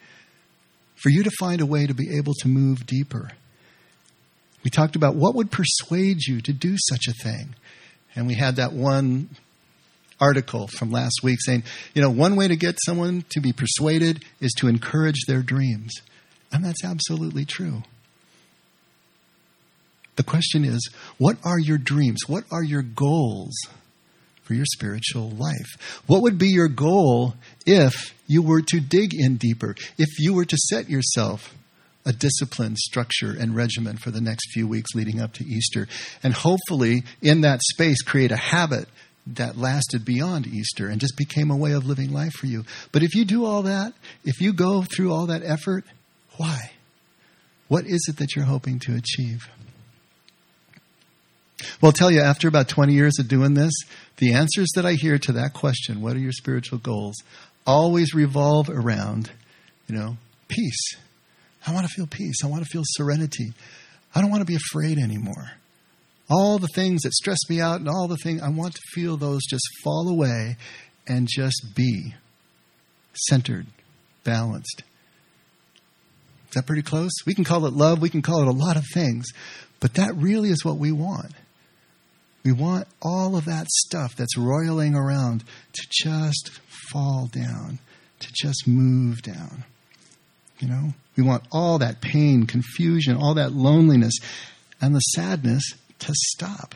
For 0.95 1.09
you 1.09 1.23
to 1.23 1.31
find 1.39 1.61
a 1.61 1.65
way 1.65 1.87
to 1.87 1.93
be 1.93 2.15
able 2.17 2.33
to 2.35 2.47
move 2.47 2.85
deeper. 2.85 3.31
We 4.63 4.69
talked 4.69 4.95
about 4.95 5.15
what 5.15 5.35
would 5.35 5.51
persuade 5.51 6.19
you 6.27 6.41
to 6.41 6.53
do 6.53 6.75
such 6.77 7.07
a 7.07 7.13
thing. 7.13 7.55
And 8.15 8.27
we 8.27 8.35
had 8.35 8.57
that 8.57 8.73
one 8.73 9.29
article 10.19 10.67
from 10.67 10.91
last 10.91 11.21
week 11.23 11.39
saying, 11.41 11.63
you 11.95 12.01
know, 12.01 12.11
one 12.11 12.35
way 12.35 12.47
to 12.47 12.55
get 12.55 12.77
someone 12.85 13.25
to 13.29 13.41
be 13.41 13.51
persuaded 13.51 14.23
is 14.39 14.51
to 14.57 14.67
encourage 14.67 15.25
their 15.27 15.41
dreams. 15.41 15.91
And 16.51 16.63
that's 16.63 16.83
absolutely 16.83 17.45
true. 17.45 17.81
The 20.15 20.23
question 20.23 20.65
is, 20.65 20.89
what 21.17 21.37
are 21.43 21.59
your 21.59 21.77
dreams? 21.77 22.21
What 22.27 22.43
are 22.51 22.63
your 22.63 22.81
goals 22.81 23.53
for 24.43 24.53
your 24.53 24.65
spiritual 24.65 25.29
life? 25.31 26.03
What 26.07 26.21
would 26.21 26.37
be 26.37 26.49
your 26.49 26.67
goal 26.67 27.35
if 27.65 28.13
you 28.27 28.41
were 28.41 28.61
to 28.61 28.79
dig 28.79 29.13
in 29.13 29.37
deeper? 29.37 29.75
If 29.97 30.19
you 30.19 30.33
were 30.33 30.45
to 30.45 30.57
set 30.57 30.89
yourself 30.89 31.55
a 32.05 32.13
discipline, 32.13 32.75
structure, 32.75 33.35
and 33.37 33.55
regimen 33.55 33.97
for 33.97 34.11
the 34.11 34.21
next 34.21 34.51
few 34.51 34.67
weeks 34.67 34.95
leading 34.95 35.21
up 35.21 35.33
to 35.33 35.45
Easter. 35.45 35.87
And 36.23 36.33
hopefully, 36.33 37.03
in 37.21 37.41
that 37.41 37.61
space, 37.61 38.01
create 38.01 38.31
a 38.31 38.37
habit 38.37 38.87
that 39.27 39.57
lasted 39.57 40.03
beyond 40.03 40.47
Easter 40.47 40.87
and 40.87 40.99
just 40.99 41.15
became 41.15 41.51
a 41.51 41.55
way 41.55 41.73
of 41.73 41.85
living 41.85 42.11
life 42.11 42.33
for 42.33 42.47
you. 42.47 42.65
But 42.91 43.03
if 43.03 43.13
you 43.13 43.23
do 43.23 43.45
all 43.45 43.61
that, 43.63 43.93
if 44.25 44.41
you 44.41 44.51
go 44.51 44.83
through 44.83 45.13
all 45.13 45.27
that 45.27 45.43
effort, 45.43 45.85
why? 46.37 46.71
What 47.67 47.85
is 47.85 48.07
it 48.09 48.17
that 48.17 48.35
you're 48.35 48.45
hoping 48.45 48.79
to 48.79 48.95
achieve? 48.95 49.47
Well, 51.81 51.89
I'll 51.89 51.93
tell 51.93 52.11
you, 52.11 52.21
after 52.21 52.47
about 52.47 52.67
20 52.67 52.93
years 52.93 53.19
of 53.19 53.27
doing 53.27 53.53
this, 53.53 53.73
the 54.17 54.33
answers 54.33 54.69
that 54.75 54.85
I 54.85 54.93
hear 54.93 55.17
to 55.19 55.31
that 55.33 55.53
question, 55.53 56.01
what 56.01 56.15
are 56.15 56.19
your 56.19 56.31
spiritual 56.31 56.79
goals, 56.79 57.15
always 57.65 58.13
revolve 58.13 58.69
around, 58.69 59.31
you 59.87 59.95
know, 59.95 60.17
peace. 60.47 60.95
I 61.65 61.73
want 61.73 61.87
to 61.87 61.93
feel 61.93 62.07
peace. 62.07 62.43
I 62.43 62.47
want 62.47 62.63
to 62.63 62.69
feel 62.69 62.83
serenity. 62.85 63.53
I 64.13 64.21
don't 64.21 64.31
want 64.31 64.41
to 64.41 64.45
be 64.45 64.55
afraid 64.55 64.97
anymore. 64.97 65.51
All 66.29 66.59
the 66.59 66.67
things 66.73 67.01
that 67.01 67.13
stress 67.13 67.37
me 67.49 67.59
out 67.59 67.79
and 67.79 67.89
all 67.89 68.07
the 68.07 68.17
things, 68.17 68.41
I 68.41 68.49
want 68.49 68.73
to 68.73 68.81
feel 68.93 69.17
those 69.17 69.41
just 69.49 69.63
fall 69.83 70.09
away 70.09 70.57
and 71.07 71.27
just 71.29 71.73
be 71.75 72.15
centered, 73.13 73.67
balanced. 74.23 74.83
Is 76.47 76.55
that 76.55 76.65
pretty 76.65 76.81
close? 76.81 77.11
We 77.25 77.33
can 77.33 77.43
call 77.43 77.65
it 77.65 77.73
love, 77.73 78.01
we 78.01 78.09
can 78.09 78.21
call 78.21 78.41
it 78.41 78.47
a 78.47 78.51
lot 78.51 78.77
of 78.77 78.83
things, 78.93 79.27
but 79.79 79.93
that 79.95 80.13
really 80.15 80.49
is 80.49 80.65
what 80.65 80.77
we 80.77 80.91
want. 80.91 81.31
We 82.43 82.51
want 82.51 82.87
all 83.01 83.35
of 83.35 83.45
that 83.45 83.67
stuff 83.69 84.15
that's 84.15 84.37
roiling 84.37 84.95
around 84.95 85.43
to 85.73 85.87
just 85.89 86.49
fall 86.91 87.29
down, 87.31 87.79
to 88.19 88.27
just 88.33 88.67
move 88.67 89.21
down. 89.21 89.63
You 90.59 90.67
know, 90.67 90.93
we 91.15 91.23
want 91.23 91.43
all 91.51 91.79
that 91.79 92.01
pain, 92.01 92.45
confusion, 92.45 93.15
all 93.15 93.35
that 93.35 93.51
loneliness, 93.51 94.13
and 94.79 94.95
the 94.95 94.99
sadness 94.99 95.63
to 95.99 96.13
stop. 96.13 96.75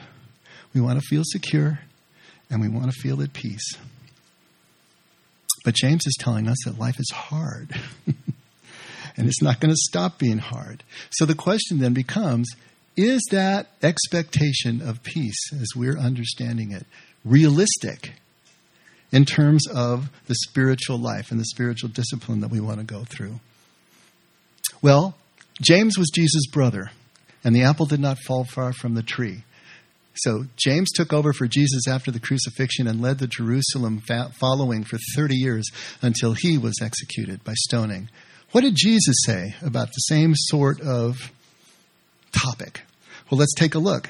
We 0.73 0.81
want 0.81 0.99
to 0.99 1.07
feel 1.07 1.23
secure 1.25 1.79
and 2.49 2.61
we 2.61 2.67
want 2.67 2.91
to 2.91 2.99
feel 2.99 3.21
at 3.21 3.33
peace. 3.33 3.75
But 5.63 5.73
James 5.73 6.05
is 6.05 6.15
telling 6.19 6.47
us 6.47 6.57
that 6.65 6.77
life 6.77 6.99
is 6.99 7.09
hard. 7.11 7.71
and 9.17 9.27
it's 9.27 9.41
not 9.41 9.59
going 9.59 9.71
to 9.71 9.77
stop 9.77 10.19
being 10.19 10.37
hard. 10.37 10.83
So 11.11 11.25
the 11.25 11.35
question 11.35 11.79
then 11.79 11.93
becomes 11.93 12.49
is 12.97 13.21
that 13.31 13.67
expectation 13.83 14.81
of 14.81 15.03
peace, 15.03 15.51
as 15.53 15.69
we're 15.75 15.97
understanding 15.97 16.71
it, 16.71 16.85
realistic 17.23 18.13
in 19.11 19.25
terms 19.25 19.67
of 19.67 20.09
the 20.27 20.35
spiritual 20.35 20.97
life 20.97 21.31
and 21.31 21.39
the 21.39 21.45
spiritual 21.45 21.89
discipline 21.89 22.39
that 22.41 22.51
we 22.51 22.59
want 22.59 22.79
to 22.79 22.85
go 22.85 23.03
through? 23.03 23.39
Well, 24.81 25.15
James 25.61 25.97
was 25.97 26.09
Jesus' 26.13 26.47
brother, 26.47 26.91
and 27.43 27.55
the 27.55 27.63
apple 27.63 27.85
did 27.85 27.99
not 27.99 28.19
fall 28.19 28.43
far 28.43 28.73
from 28.73 28.93
the 28.93 29.03
tree. 29.03 29.43
So 30.15 30.45
James 30.55 30.91
took 30.93 31.11
over 31.11 31.33
for 31.33 31.47
Jesus 31.47 31.87
after 31.87 32.09
the 32.09 32.21
crucifixion 32.21 32.87
and 32.87 33.01
led 33.01 33.19
the 33.19 33.27
Jerusalem 33.27 34.01
following 34.39 34.85
for 34.85 34.97
30 35.15 35.35
years 35.35 35.65
until 36.01 36.33
he 36.33 36.57
was 36.57 36.75
executed 36.81 37.43
by 37.43 37.53
stoning. 37.55 38.09
What 38.51 38.61
did 38.61 38.75
Jesus 38.75 39.15
say 39.25 39.55
about 39.61 39.87
the 39.87 39.99
same 39.99 40.33
sort 40.35 40.79
of 40.79 41.33
topic? 42.35 42.81
Well, 43.29 43.39
let's 43.39 43.53
take 43.53 43.75
a 43.75 43.79
look. 43.79 44.09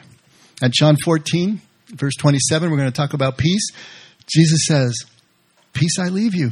At 0.61 0.71
John 0.71 0.97
14, 1.03 1.61
verse 1.89 2.15
27, 2.17 2.69
we're 2.69 2.77
going 2.77 2.91
to 2.91 2.95
talk 2.95 3.13
about 3.13 3.37
peace. 3.37 3.69
Jesus 4.27 4.65
says, 4.65 4.95
Peace 5.73 5.99
I 5.99 6.07
leave 6.07 6.33
you, 6.33 6.51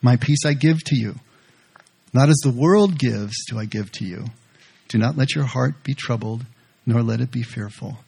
my 0.00 0.16
peace 0.16 0.44
I 0.44 0.54
give 0.54 0.82
to 0.84 0.96
you. 0.96 1.14
Not 2.12 2.28
as 2.28 2.38
the 2.42 2.50
world 2.50 2.98
gives, 2.98 3.34
do 3.48 3.58
I 3.58 3.64
give 3.64 3.90
to 3.92 4.04
you. 4.04 4.26
Do 4.88 4.98
not 4.98 5.16
let 5.16 5.34
your 5.34 5.44
heart 5.44 5.82
be 5.84 5.94
troubled, 5.94 6.44
nor 6.84 7.02
let 7.02 7.20
it 7.20 7.30
be 7.30 7.42
fearful. 7.42 7.98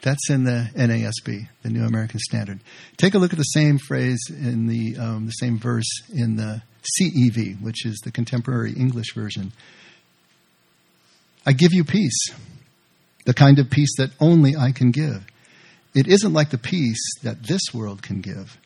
That's 0.00 0.30
in 0.30 0.42
the 0.42 0.68
NASB, 0.74 1.48
the 1.62 1.68
New 1.68 1.84
American 1.84 2.18
Standard. 2.18 2.60
Take 2.96 3.14
a 3.14 3.18
look 3.18 3.32
at 3.32 3.38
the 3.38 3.44
same 3.44 3.78
phrase 3.78 4.20
in 4.28 4.66
the, 4.66 4.96
um, 4.98 5.26
the 5.26 5.32
same 5.32 5.60
verse 5.60 5.86
in 6.12 6.36
the 6.36 6.62
CEV, 7.00 7.62
which 7.62 7.86
is 7.86 8.00
the 8.02 8.10
contemporary 8.10 8.72
English 8.72 9.14
version. 9.14 9.52
I 11.44 11.52
give 11.52 11.72
you 11.72 11.84
peace, 11.84 12.30
the 13.24 13.34
kind 13.34 13.58
of 13.58 13.70
peace 13.70 13.96
that 13.98 14.10
only 14.20 14.56
I 14.56 14.72
can 14.72 14.90
give. 14.90 15.26
It 15.94 16.06
isn't 16.06 16.32
like 16.32 16.50
the 16.50 16.58
peace 16.58 17.02
that 17.22 17.42
this 17.42 17.62
world 17.74 18.02
can 18.02 18.20
give. 18.20 18.58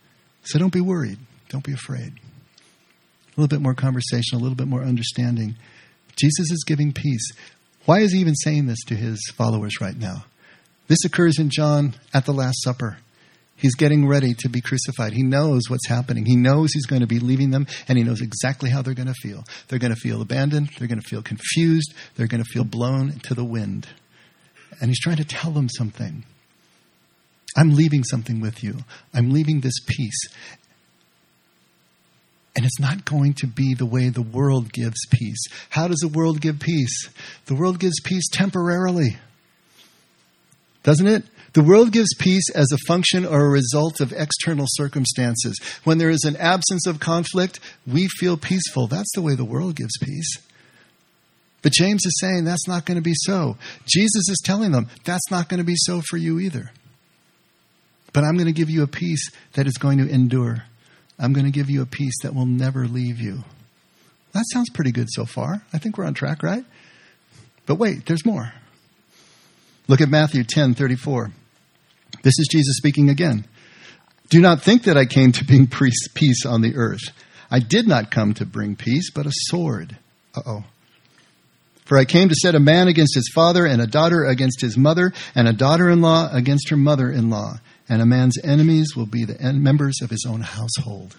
So 0.44 0.58
don't 0.58 0.72
be 0.72 0.80
worried. 0.80 1.18
Don't 1.48 1.64
be 1.64 1.72
afraid. 1.72 2.12
A 2.12 3.40
little 3.40 3.48
bit 3.48 3.62
more 3.62 3.74
conversation, 3.74 4.38
a 4.38 4.40
little 4.40 4.56
bit 4.56 4.68
more 4.68 4.82
understanding. 4.82 5.56
Jesus 6.16 6.50
is 6.50 6.64
giving 6.66 6.92
peace. 6.92 7.32
Why 7.84 8.00
is 8.00 8.12
he 8.12 8.18
even 8.20 8.34
saying 8.34 8.66
this 8.66 8.82
to 8.86 8.94
his 8.94 9.20
followers 9.36 9.80
right 9.80 9.96
now? 9.96 10.24
This 10.88 11.04
occurs 11.04 11.38
in 11.38 11.50
John 11.50 11.94
at 12.14 12.26
the 12.26 12.32
Last 12.32 12.62
Supper. 12.62 12.98
He's 13.56 13.74
getting 13.74 14.06
ready 14.06 14.34
to 14.40 14.48
be 14.48 14.60
crucified. 14.60 15.12
He 15.12 15.22
knows 15.22 15.62
what's 15.68 15.88
happening. 15.88 16.26
He 16.26 16.36
knows 16.36 16.72
he's 16.72 16.86
going 16.86 17.00
to 17.00 17.06
be 17.06 17.18
leaving 17.18 17.50
them, 17.50 17.66
and 17.88 17.96
he 17.96 18.04
knows 18.04 18.20
exactly 18.20 18.68
how 18.68 18.82
they're 18.82 18.94
going 18.94 19.08
to 19.08 19.14
feel. 19.14 19.44
They're 19.68 19.78
going 19.78 19.94
to 19.94 20.00
feel 20.00 20.20
abandoned. 20.20 20.70
They're 20.78 20.88
going 20.88 21.00
to 21.00 21.08
feel 21.08 21.22
confused. 21.22 21.94
They're 22.16 22.26
going 22.26 22.44
to 22.44 22.50
feel 22.50 22.64
blown 22.64 23.18
to 23.24 23.34
the 23.34 23.44
wind. 23.44 23.86
And 24.80 24.90
he's 24.90 25.00
trying 25.00 25.16
to 25.16 25.24
tell 25.24 25.52
them 25.52 25.68
something. 25.70 26.24
I'm 27.56 27.74
leaving 27.74 28.04
something 28.04 28.40
with 28.40 28.62
you. 28.62 28.78
I'm 29.14 29.30
leaving 29.30 29.60
this 29.60 29.78
peace. 29.86 30.28
And 32.54 32.64
it's 32.64 32.80
not 32.80 33.04
going 33.04 33.34
to 33.34 33.46
be 33.46 33.74
the 33.74 33.86
way 33.86 34.10
the 34.10 34.22
world 34.22 34.72
gives 34.72 34.98
peace. 35.10 35.46
How 35.70 35.88
does 35.88 35.98
the 35.98 36.08
world 36.08 36.40
give 36.40 36.60
peace? 36.60 37.08
The 37.46 37.54
world 37.54 37.78
gives 37.78 38.00
peace 38.00 38.28
temporarily 38.30 39.16
doesn't 40.86 41.08
it? 41.08 41.24
The 41.56 41.62
world 41.62 41.90
gives 41.90 42.12
peace 42.18 42.50
as 42.54 42.70
a 42.70 42.86
function 42.86 43.24
or 43.24 43.46
a 43.46 43.48
result 43.48 44.02
of 44.02 44.12
external 44.12 44.66
circumstances. 44.68 45.58
When 45.84 45.96
there 45.96 46.10
is 46.10 46.24
an 46.24 46.36
absence 46.36 46.86
of 46.86 47.00
conflict, 47.00 47.60
we 47.86 48.08
feel 48.08 48.36
peaceful. 48.36 48.88
That's 48.88 49.10
the 49.14 49.22
way 49.22 49.34
the 49.34 49.42
world 49.46 49.74
gives 49.74 49.96
peace. 49.96 50.36
But 51.62 51.72
James 51.72 52.04
is 52.04 52.20
saying 52.20 52.44
that's 52.44 52.68
not 52.68 52.84
going 52.84 52.96
to 52.96 53.02
be 53.02 53.14
so. 53.14 53.56
Jesus 53.86 54.28
is 54.28 54.42
telling 54.44 54.72
them 54.72 54.88
that's 55.06 55.30
not 55.30 55.48
going 55.48 55.56
to 55.56 55.64
be 55.64 55.76
so 55.76 56.02
for 56.02 56.18
you 56.18 56.40
either. 56.40 56.72
But 58.12 58.24
I'm 58.24 58.36
going 58.36 58.48
to 58.48 58.52
give 58.52 58.68
you 58.68 58.82
a 58.82 58.86
peace 58.86 59.30
that 59.54 59.66
is 59.66 59.78
going 59.78 59.96
to 59.96 60.10
endure. 60.10 60.64
I'm 61.18 61.32
going 61.32 61.46
to 61.46 61.50
give 61.50 61.70
you 61.70 61.80
a 61.80 61.86
peace 61.86 62.20
that 62.22 62.34
will 62.34 62.44
never 62.44 62.86
leave 62.86 63.18
you. 63.18 63.44
That 64.34 64.44
sounds 64.52 64.68
pretty 64.68 64.92
good 64.92 65.08
so 65.10 65.24
far. 65.24 65.62
I 65.72 65.78
think 65.78 65.96
we're 65.96 66.04
on 66.04 66.12
track, 66.12 66.42
right? 66.42 66.66
But 67.64 67.76
wait, 67.76 68.04
there's 68.04 68.26
more. 68.26 68.52
Look 69.88 70.02
at 70.02 70.10
Matthew 70.10 70.44
10 70.44 70.74
34. 70.74 71.32
This 72.22 72.38
is 72.38 72.48
Jesus 72.50 72.76
speaking 72.76 73.08
again. 73.08 73.44
Do 74.28 74.40
not 74.40 74.62
think 74.62 74.84
that 74.84 74.96
I 74.96 75.06
came 75.06 75.32
to 75.32 75.44
bring 75.44 75.68
peace 75.68 76.44
on 76.44 76.62
the 76.62 76.74
earth. 76.76 77.12
I 77.50 77.60
did 77.60 77.86
not 77.86 78.10
come 78.10 78.34
to 78.34 78.44
bring 78.44 78.74
peace, 78.74 79.10
but 79.10 79.26
a 79.26 79.32
sword. 79.32 79.96
Uh 80.34 80.42
oh. 80.46 80.64
For 81.84 81.96
I 81.98 82.04
came 82.04 82.28
to 82.28 82.34
set 82.34 82.56
a 82.56 82.60
man 82.60 82.88
against 82.88 83.14
his 83.14 83.30
father, 83.32 83.64
and 83.64 83.80
a 83.80 83.86
daughter 83.86 84.24
against 84.24 84.60
his 84.60 84.76
mother, 84.76 85.12
and 85.36 85.46
a 85.46 85.52
daughter 85.52 85.88
in 85.88 86.00
law 86.00 86.28
against 86.32 86.70
her 86.70 86.76
mother 86.76 87.08
in 87.10 87.30
law. 87.30 87.60
And 87.88 88.02
a 88.02 88.06
man's 88.06 88.36
enemies 88.42 88.96
will 88.96 89.06
be 89.06 89.24
the 89.24 89.38
members 89.52 90.00
of 90.02 90.10
his 90.10 90.26
own 90.28 90.40
household. 90.40 91.16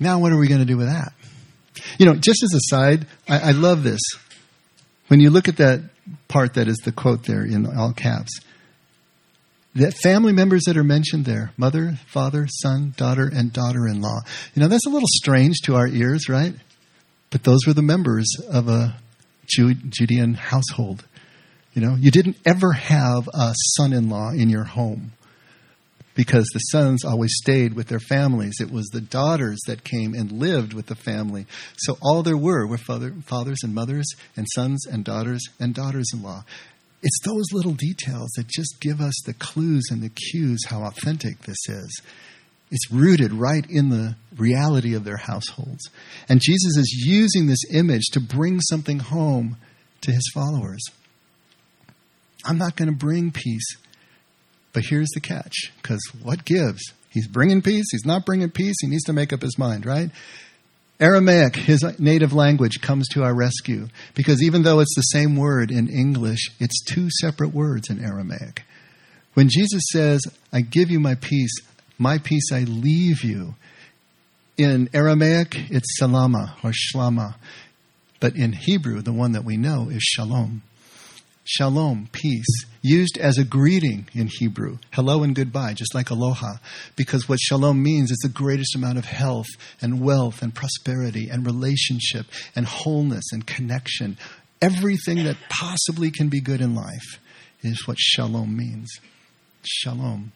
Now, 0.00 0.18
what 0.18 0.32
are 0.32 0.38
we 0.38 0.48
going 0.48 0.60
to 0.60 0.66
do 0.66 0.78
with 0.78 0.86
that? 0.86 1.12
You 1.98 2.06
know, 2.06 2.14
just 2.14 2.42
as 2.42 2.54
a 2.54 2.74
side, 2.74 3.06
I, 3.28 3.50
I 3.50 3.50
love 3.50 3.82
this. 3.82 4.00
When 5.08 5.20
you 5.20 5.28
look 5.28 5.48
at 5.48 5.58
that 5.58 5.82
part 6.28 6.54
that 6.54 6.68
is 6.68 6.78
the 6.78 6.92
quote 6.92 7.24
there 7.24 7.44
in 7.44 7.66
all 7.66 7.92
caps. 7.92 8.40
The 9.74 9.92
family 9.92 10.32
members 10.32 10.64
that 10.64 10.76
are 10.76 10.84
mentioned 10.84 11.24
there 11.24 11.52
mother, 11.56 11.98
father, 12.06 12.46
son, 12.48 12.94
daughter, 12.96 13.30
and 13.32 13.52
daughter 13.52 13.86
in 13.86 14.00
law. 14.00 14.20
You 14.54 14.62
know, 14.62 14.68
that's 14.68 14.86
a 14.86 14.90
little 14.90 15.08
strange 15.08 15.60
to 15.64 15.76
our 15.76 15.86
ears, 15.86 16.28
right? 16.28 16.54
But 17.30 17.44
those 17.44 17.60
were 17.66 17.74
the 17.74 17.82
members 17.82 18.26
of 18.50 18.68
a 18.68 18.96
Judean 19.46 20.34
household. 20.34 21.04
You 21.74 21.82
know, 21.82 21.96
you 21.96 22.10
didn't 22.10 22.38
ever 22.44 22.72
have 22.72 23.28
a 23.32 23.54
son 23.76 23.92
in 23.92 24.08
law 24.08 24.30
in 24.30 24.48
your 24.48 24.64
home 24.64 25.12
because 26.18 26.48
the 26.52 26.58
sons 26.58 27.04
always 27.04 27.32
stayed 27.40 27.74
with 27.74 27.86
their 27.86 28.00
families. 28.00 28.56
It 28.60 28.72
was 28.72 28.86
the 28.86 29.00
daughters 29.00 29.60
that 29.68 29.84
came 29.84 30.14
and 30.14 30.32
lived 30.32 30.74
with 30.74 30.86
the 30.86 30.96
family. 30.96 31.46
So 31.76 31.96
all 32.02 32.24
there 32.24 32.36
were 32.36 32.66
were 32.66 32.78
father, 32.78 33.14
fathers 33.24 33.60
and 33.62 33.72
mothers 33.72 34.06
and 34.36 34.44
sons 34.52 34.84
and 34.84 35.04
daughters 35.04 35.40
and 35.60 35.72
daughters 35.72 36.08
in 36.12 36.24
law. 36.24 36.44
It's 37.02 37.20
those 37.24 37.52
little 37.52 37.74
details 37.74 38.30
that 38.36 38.48
just 38.48 38.80
give 38.80 39.00
us 39.00 39.14
the 39.24 39.34
clues 39.34 39.84
and 39.90 40.02
the 40.02 40.08
cues 40.08 40.64
how 40.66 40.82
authentic 40.82 41.42
this 41.42 41.68
is. 41.68 42.02
It's 42.70 42.90
rooted 42.90 43.32
right 43.32 43.64
in 43.68 43.88
the 43.88 44.16
reality 44.36 44.94
of 44.94 45.04
their 45.04 45.16
households. 45.16 45.88
And 46.28 46.40
Jesus 46.40 46.76
is 46.76 47.04
using 47.06 47.46
this 47.46 47.62
image 47.72 48.04
to 48.12 48.20
bring 48.20 48.60
something 48.60 48.98
home 48.98 49.56
to 50.02 50.12
his 50.12 50.30
followers. 50.34 50.82
I'm 52.44 52.58
not 52.58 52.76
going 52.76 52.90
to 52.90 52.96
bring 52.96 53.30
peace 53.30 53.76
but 54.72 54.84
here's 54.84 55.10
the 55.10 55.20
catch 55.20 55.72
because 55.82 56.00
what 56.22 56.44
gives? 56.44 56.92
He's 57.10 57.26
bringing 57.26 57.62
peace, 57.62 57.86
he's 57.90 58.04
not 58.04 58.26
bringing 58.26 58.50
peace, 58.50 58.76
he 58.80 58.86
needs 58.86 59.04
to 59.04 59.12
make 59.12 59.32
up 59.32 59.42
his 59.42 59.58
mind, 59.58 59.86
right? 59.86 60.10
Aramaic, 61.00 61.54
his 61.54 61.84
native 61.98 62.32
language, 62.32 62.80
comes 62.80 63.06
to 63.08 63.22
our 63.22 63.34
rescue 63.34 63.88
because 64.14 64.42
even 64.42 64.62
though 64.62 64.80
it's 64.80 64.96
the 64.96 65.02
same 65.02 65.36
word 65.36 65.70
in 65.70 65.88
English, 65.88 66.50
it's 66.58 66.82
two 66.84 67.08
separate 67.20 67.54
words 67.54 67.88
in 67.88 68.04
Aramaic. 68.04 68.64
When 69.34 69.48
Jesus 69.48 69.82
says, 69.92 70.22
I 70.52 70.62
give 70.62 70.90
you 70.90 70.98
my 70.98 71.14
peace, 71.14 71.52
my 71.98 72.18
peace 72.18 72.50
I 72.52 72.60
leave 72.60 73.22
you, 73.22 73.54
in 74.56 74.90
Aramaic, 74.92 75.54
it's 75.70 75.96
salama 75.98 76.56
or 76.64 76.72
shlama. 76.72 77.36
But 78.18 78.34
in 78.34 78.52
Hebrew, 78.52 79.00
the 79.00 79.12
one 79.12 79.32
that 79.32 79.44
we 79.44 79.56
know 79.56 79.88
is 79.88 80.02
shalom. 80.02 80.62
Shalom, 81.44 82.08
peace, 82.10 82.66
used 82.82 83.18
as 83.18 83.38
a 83.38 83.44
greeting 83.44 84.08
in 84.14 84.28
Hebrew. 84.30 84.78
Hello 84.92 85.22
and 85.22 85.34
goodbye, 85.34 85.74
just 85.74 85.94
like 85.94 86.10
aloha. 86.10 86.54
Because 86.96 87.28
what 87.28 87.40
shalom 87.40 87.82
means 87.82 88.10
is 88.10 88.18
the 88.18 88.28
greatest 88.28 88.74
amount 88.74 88.98
of 88.98 89.04
health 89.04 89.48
and 89.80 90.00
wealth 90.00 90.42
and 90.42 90.54
prosperity 90.54 91.28
and 91.28 91.46
relationship 91.46 92.26
and 92.54 92.66
wholeness 92.66 93.32
and 93.32 93.46
connection. 93.46 94.16
Everything 94.60 95.24
that 95.24 95.36
possibly 95.48 96.10
can 96.10 96.28
be 96.28 96.40
good 96.40 96.60
in 96.60 96.74
life 96.74 97.18
is 97.62 97.86
what 97.86 97.98
shalom 97.98 98.56
means. 98.56 98.88
Shalom. 99.62 100.32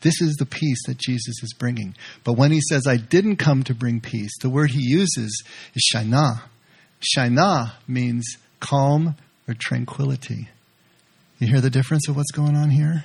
This 0.00 0.20
is 0.20 0.34
the 0.34 0.46
peace 0.46 0.86
that 0.86 0.98
Jesus 0.98 1.42
is 1.42 1.54
bringing. 1.58 1.96
But 2.24 2.34
when 2.34 2.52
he 2.52 2.60
says, 2.60 2.86
I 2.86 2.98
didn't 2.98 3.36
come 3.36 3.62
to 3.64 3.74
bring 3.74 4.00
peace, 4.00 4.32
the 4.40 4.50
word 4.50 4.70
he 4.70 4.82
uses 4.82 5.42
is 5.74 5.92
shaina. 5.94 6.42
Shaina 7.16 7.72
means 7.88 8.36
calm 8.60 9.16
or 9.48 9.54
tranquility. 9.54 10.48
You 11.38 11.48
hear 11.48 11.60
the 11.60 11.70
difference 11.70 12.08
of 12.08 12.16
what's 12.16 12.30
going 12.30 12.56
on 12.56 12.70
here? 12.70 13.04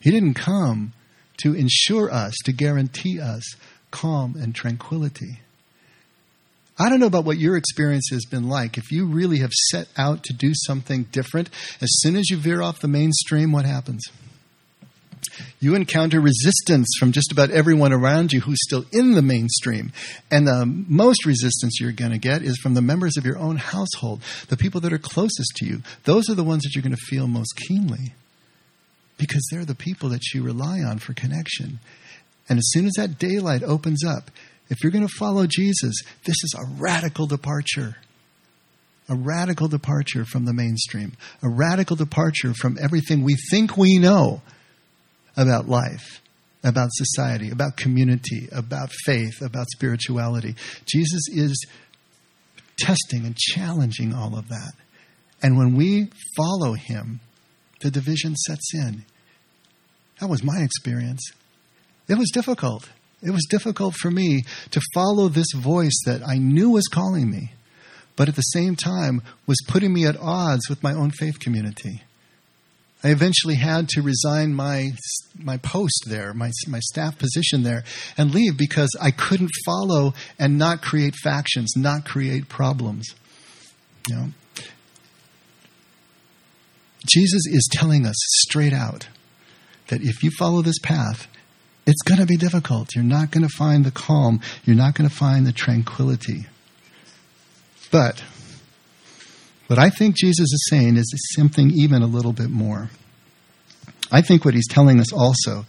He 0.00 0.10
didn't 0.10 0.34
come 0.34 0.92
to 1.38 1.54
ensure 1.54 2.10
us, 2.10 2.34
to 2.44 2.52
guarantee 2.52 3.20
us 3.20 3.56
calm 3.90 4.36
and 4.38 4.54
tranquility. 4.54 5.40
I 6.78 6.90
don't 6.90 7.00
know 7.00 7.06
about 7.06 7.24
what 7.24 7.38
your 7.38 7.56
experience 7.56 8.08
has 8.12 8.26
been 8.26 8.48
like. 8.48 8.76
If 8.76 8.92
you 8.92 9.06
really 9.06 9.38
have 9.38 9.52
set 9.70 9.88
out 9.96 10.22
to 10.24 10.34
do 10.34 10.52
something 10.66 11.04
different, 11.04 11.48
as 11.80 11.88
soon 12.00 12.16
as 12.16 12.28
you 12.28 12.36
veer 12.36 12.60
off 12.60 12.80
the 12.80 12.88
mainstream, 12.88 13.50
what 13.50 13.64
happens? 13.64 14.04
You 15.60 15.74
encounter 15.74 16.20
resistance 16.20 16.88
from 16.98 17.12
just 17.12 17.32
about 17.32 17.50
everyone 17.50 17.92
around 17.92 18.32
you 18.32 18.40
who's 18.40 18.62
still 18.62 18.84
in 18.92 19.12
the 19.12 19.22
mainstream. 19.22 19.92
And 20.30 20.46
the 20.46 20.66
most 20.66 21.26
resistance 21.26 21.78
you're 21.80 21.92
going 21.92 22.12
to 22.12 22.18
get 22.18 22.42
is 22.42 22.58
from 22.58 22.74
the 22.74 22.82
members 22.82 23.16
of 23.16 23.24
your 23.24 23.38
own 23.38 23.56
household, 23.56 24.22
the 24.48 24.56
people 24.56 24.80
that 24.82 24.92
are 24.92 24.98
closest 24.98 25.56
to 25.56 25.66
you. 25.66 25.82
Those 26.04 26.28
are 26.28 26.34
the 26.34 26.44
ones 26.44 26.62
that 26.62 26.74
you're 26.74 26.82
going 26.82 26.96
to 26.96 27.06
feel 27.08 27.26
most 27.26 27.56
keenly 27.56 28.12
because 29.18 29.46
they're 29.50 29.64
the 29.64 29.74
people 29.74 30.08
that 30.10 30.34
you 30.34 30.42
rely 30.42 30.80
on 30.80 30.98
for 30.98 31.14
connection. 31.14 31.80
And 32.48 32.58
as 32.58 32.70
soon 32.70 32.86
as 32.86 32.92
that 32.96 33.18
daylight 33.18 33.62
opens 33.62 34.04
up, 34.04 34.30
if 34.68 34.82
you're 34.82 34.92
going 34.92 35.06
to 35.06 35.14
follow 35.18 35.46
Jesus, 35.46 35.94
this 36.24 36.36
is 36.42 36.54
a 36.56 36.66
radical 36.78 37.26
departure. 37.26 37.96
A 39.08 39.14
radical 39.14 39.68
departure 39.68 40.24
from 40.24 40.44
the 40.44 40.52
mainstream. 40.52 41.12
A 41.42 41.48
radical 41.48 41.96
departure 41.96 42.52
from 42.54 42.76
everything 42.80 43.22
we 43.22 43.36
think 43.50 43.76
we 43.76 43.98
know 43.98 44.42
about 45.36 45.68
life, 45.68 46.20
about 46.64 46.88
society, 46.92 47.50
about 47.50 47.76
community, 47.76 48.48
about 48.52 48.90
faith, 49.04 49.42
about 49.42 49.66
spirituality. 49.70 50.54
Jesus 50.86 51.22
is 51.28 51.66
testing 52.78 53.24
and 53.24 53.36
challenging 53.36 54.12
all 54.14 54.36
of 54.36 54.48
that. 54.48 54.72
And 55.42 55.56
when 55.56 55.76
we 55.76 56.10
follow 56.36 56.72
him, 56.72 57.20
the 57.80 57.90
division 57.90 58.34
sets 58.34 58.72
in. 58.74 59.04
That 60.20 60.28
was 60.28 60.42
my 60.42 60.60
experience. 60.62 61.30
It 62.08 62.16
was 62.16 62.30
difficult. 62.32 62.88
It 63.22 63.30
was 63.30 63.46
difficult 63.48 63.94
for 63.94 64.10
me 64.10 64.44
to 64.70 64.80
follow 64.94 65.28
this 65.28 65.52
voice 65.54 65.98
that 66.06 66.22
I 66.26 66.36
knew 66.38 66.70
was 66.70 66.88
calling 66.88 67.30
me, 67.30 67.52
but 68.14 68.28
at 68.28 68.36
the 68.36 68.42
same 68.42 68.76
time 68.76 69.22
was 69.46 69.58
putting 69.68 69.92
me 69.92 70.06
at 70.06 70.16
odds 70.20 70.68
with 70.68 70.82
my 70.82 70.92
own 70.92 71.10
faith 71.10 71.40
community. 71.40 72.02
I 73.06 73.10
eventually 73.10 73.54
had 73.54 73.88
to 73.90 74.02
resign 74.02 74.52
my 74.52 74.90
my 75.38 75.58
post 75.58 76.06
there, 76.08 76.34
my 76.34 76.50
my 76.66 76.80
staff 76.80 77.16
position 77.16 77.62
there, 77.62 77.84
and 78.18 78.34
leave 78.34 78.56
because 78.56 78.90
I 79.00 79.12
couldn't 79.12 79.52
follow 79.64 80.12
and 80.40 80.58
not 80.58 80.82
create 80.82 81.14
factions, 81.22 81.74
not 81.76 82.04
create 82.04 82.48
problems. 82.48 83.14
You 84.08 84.16
know, 84.16 84.28
Jesus 87.08 87.46
is 87.46 87.68
telling 87.70 88.06
us 88.06 88.16
straight 88.18 88.72
out 88.72 89.06
that 89.86 90.02
if 90.02 90.24
you 90.24 90.32
follow 90.36 90.62
this 90.62 90.80
path, 90.80 91.28
it's 91.86 92.02
going 92.02 92.18
to 92.18 92.26
be 92.26 92.36
difficult. 92.36 92.88
You're 92.96 93.04
not 93.04 93.30
going 93.30 93.46
to 93.46 93.54
find 93.56 93.84
the 93.84 93.92
calm. 93.92 94.40
You're 94.64 94.74
not 94.74 94.96
going 94.96 95.08
to 95.08 95.14
find 95.14 95.46
the 95.46 95.52
tranquility. 95.52 96.46
But 97.92 98.24
what 99.66 99.78
I 99.78 99.90
think 99.90 100.16
Jesus 100.16 100.52
is 100.52 100.66
saying 100.70 100.96
is 100.96 101.12
something 101.34 101.70
even 101.74 102.02
a 102.02 102.06
little 102.06 102.32
bit 102.32 102.50
more. 102.50 102.90
I 104.10 104.22
think 104.22 104.44
what 104.44 104.54
he's 104.54 104.68
telling 104.68 105.00
us 105.00 105.12
also 105.12 105.66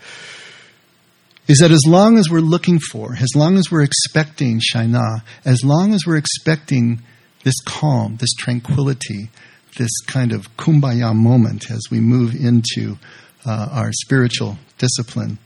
is 1.48 1.60
that 1.60 1.72
as 1.72 1.84
long 1.88 2.18
as 2.18 2.30
we're 2.30 2.40
looking 2.40 2.80
for, 2.80 3.14
as 3.14 3.30
long 3.36 3.58
as 3.58 3.72
we're 3.72 3.84
expecting 3.84 4.60
Shaina, 4.60 5.22
as 5.46 5.64
long 5.64 5.94
as 5.94 6.06
we're 6.06 6.18
expecting 6.18 7.02
this 7.44 7.56
calm, 7.66 8.18
this 8.18 8.34
tranquility, 8.38 9.30
this 9.78 9.92
kind 10.08 10.34
of 10.34 10.56
kumbaya 10.58 11.16
moment 11.16 11.72
as 11.72 11.82
we 11.90 12.00
move 12.00 12.36
into 12.36 12.98
uh, 13.46 13.70
our 13.72 13.92
spiritual 13.94 14.58
discipline, 14.78 15.40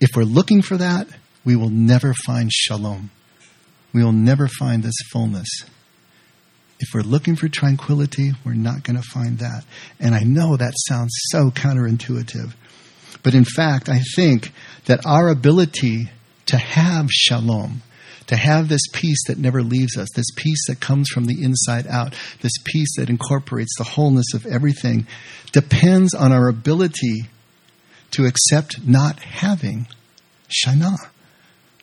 if 0.00 0.10
we're 0.14 0.24
looking 0.24 0.62
for 0.62 0.76
that, 0.76 1.08
we 1.44 1.56
will 1.56 1.70
never 1.70 2.12
find 2.14 2.52
shalom. 2.52 3.10
We 3.92 4.04
will 4.04 4.12
never 4.12 4.46
find 4.46 4.82
this 4.82 4.94
fullness. 5.10 5.48
If 6.80 6.94
we're 6.94 7.00
looking 7.02 7.34
for 7.34 7.48
tranquility, 7.48 8.32
we're 8.44 8.54
not 8.54 8.84
going 8.84 8.96
to 8.96 9.08
find 9.08 9.38
that. 9.38 9.64
And 9.98 10.14
I 10.14 10.20
know 10.20 10.56
that 10.56 10.74
sounds 10.86 11.12
so 11.30 11.50
counterintuitive. 11.50 12.54
But 13.22 13.34
in 13.34 13.44
fact, 13.44 13.88
I 13.88 14.00
think 14.14 14.52
that 14.84 15.04
our 15.04 15.28
ability 15.28 16.08
to 16.46 16.56
have 16.56 17.10
shalom, 17.10 17.82
to 18.28 18.36
have 18.36 18.68
this 18.68 18.86
peace 18.92 19.18
that 19.26 19.38
never 19.38 19.62
leaves 19.62 19.96
us, 19.96 20.08
this 20.14 20.30
peace 20.36 20.66
that 20.68 20.80
comes 20.80 21.08
from 21.08 21.24
the 21.24 21.42
inside 21.42 21.86
out, 21.88 22.14
this 22.42 22.52
peace 22.64 22.94
that 22.96 23.10
incorporates 23.10 23.74
the 23.76 23.84
wholeness 23.84 24.32
of 24.34 24.46
everything, 24.46 25.06
depends 25.50 26.14
on 26.14 26.32
our 26.32 26.48
ability 26.48 27.28
to 28.12 28.24
accept 28.24 28.86
not 28.86 29.18
having 29.18 29.88
shana, 30.48 30.94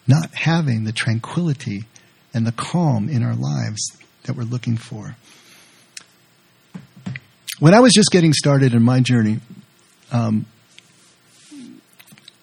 not 0.07 0.33
having 0.33 0.85
the 0.85 0.93
tranquility 0.93 1.83
and 2.33 2.47
the 2.47 2.51
calm 2.53 3.09
in 3.09 3.23
our 3.23 3.35
lives 3.35 3.97
that 4.25 4.35
we're 4.35 4.43
looking 4.43 4.77
for. 4.77 5.15
When 7.59 7.73
I 7.73 7.79
was 7.79 7.93
just 7.93 8.11
getting 8.11 8.33
started 8.33 8.73
in 8.73 8.83
my 8.83 8.99
journey, 8.99 9.39
um, 10.11 10.45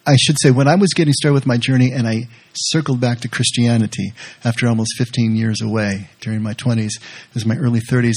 I 0.06 0.16
should 0.16 0.36
say, 0.40 0.50
when 0.50 0.66
I 0.66 0.74
was 0.74 0.92
getting 0.94 1.12
started 1.12 1.34
with 1.34 1.46
my 1.46 1.58
journey 1.58 1.92
and 1.92 2.08
I 2.08 2.28
circled 2.54 3.00
back 3.00 3.20
to 3.20 3.28
Christianity 3.28 4.12
after 4.44 4.66
almost 4.66 4.96
15 4.98 5.36
years 5.36 5.60
away 5.60 6.08
during 6.20 6.42
my 6.42 6.54
20s, 6.54 6.96
it 6.96 7.34
was 7.34 7.46
my 7.46 7.56
early 7.56 7.80
30s, 7.80 8.16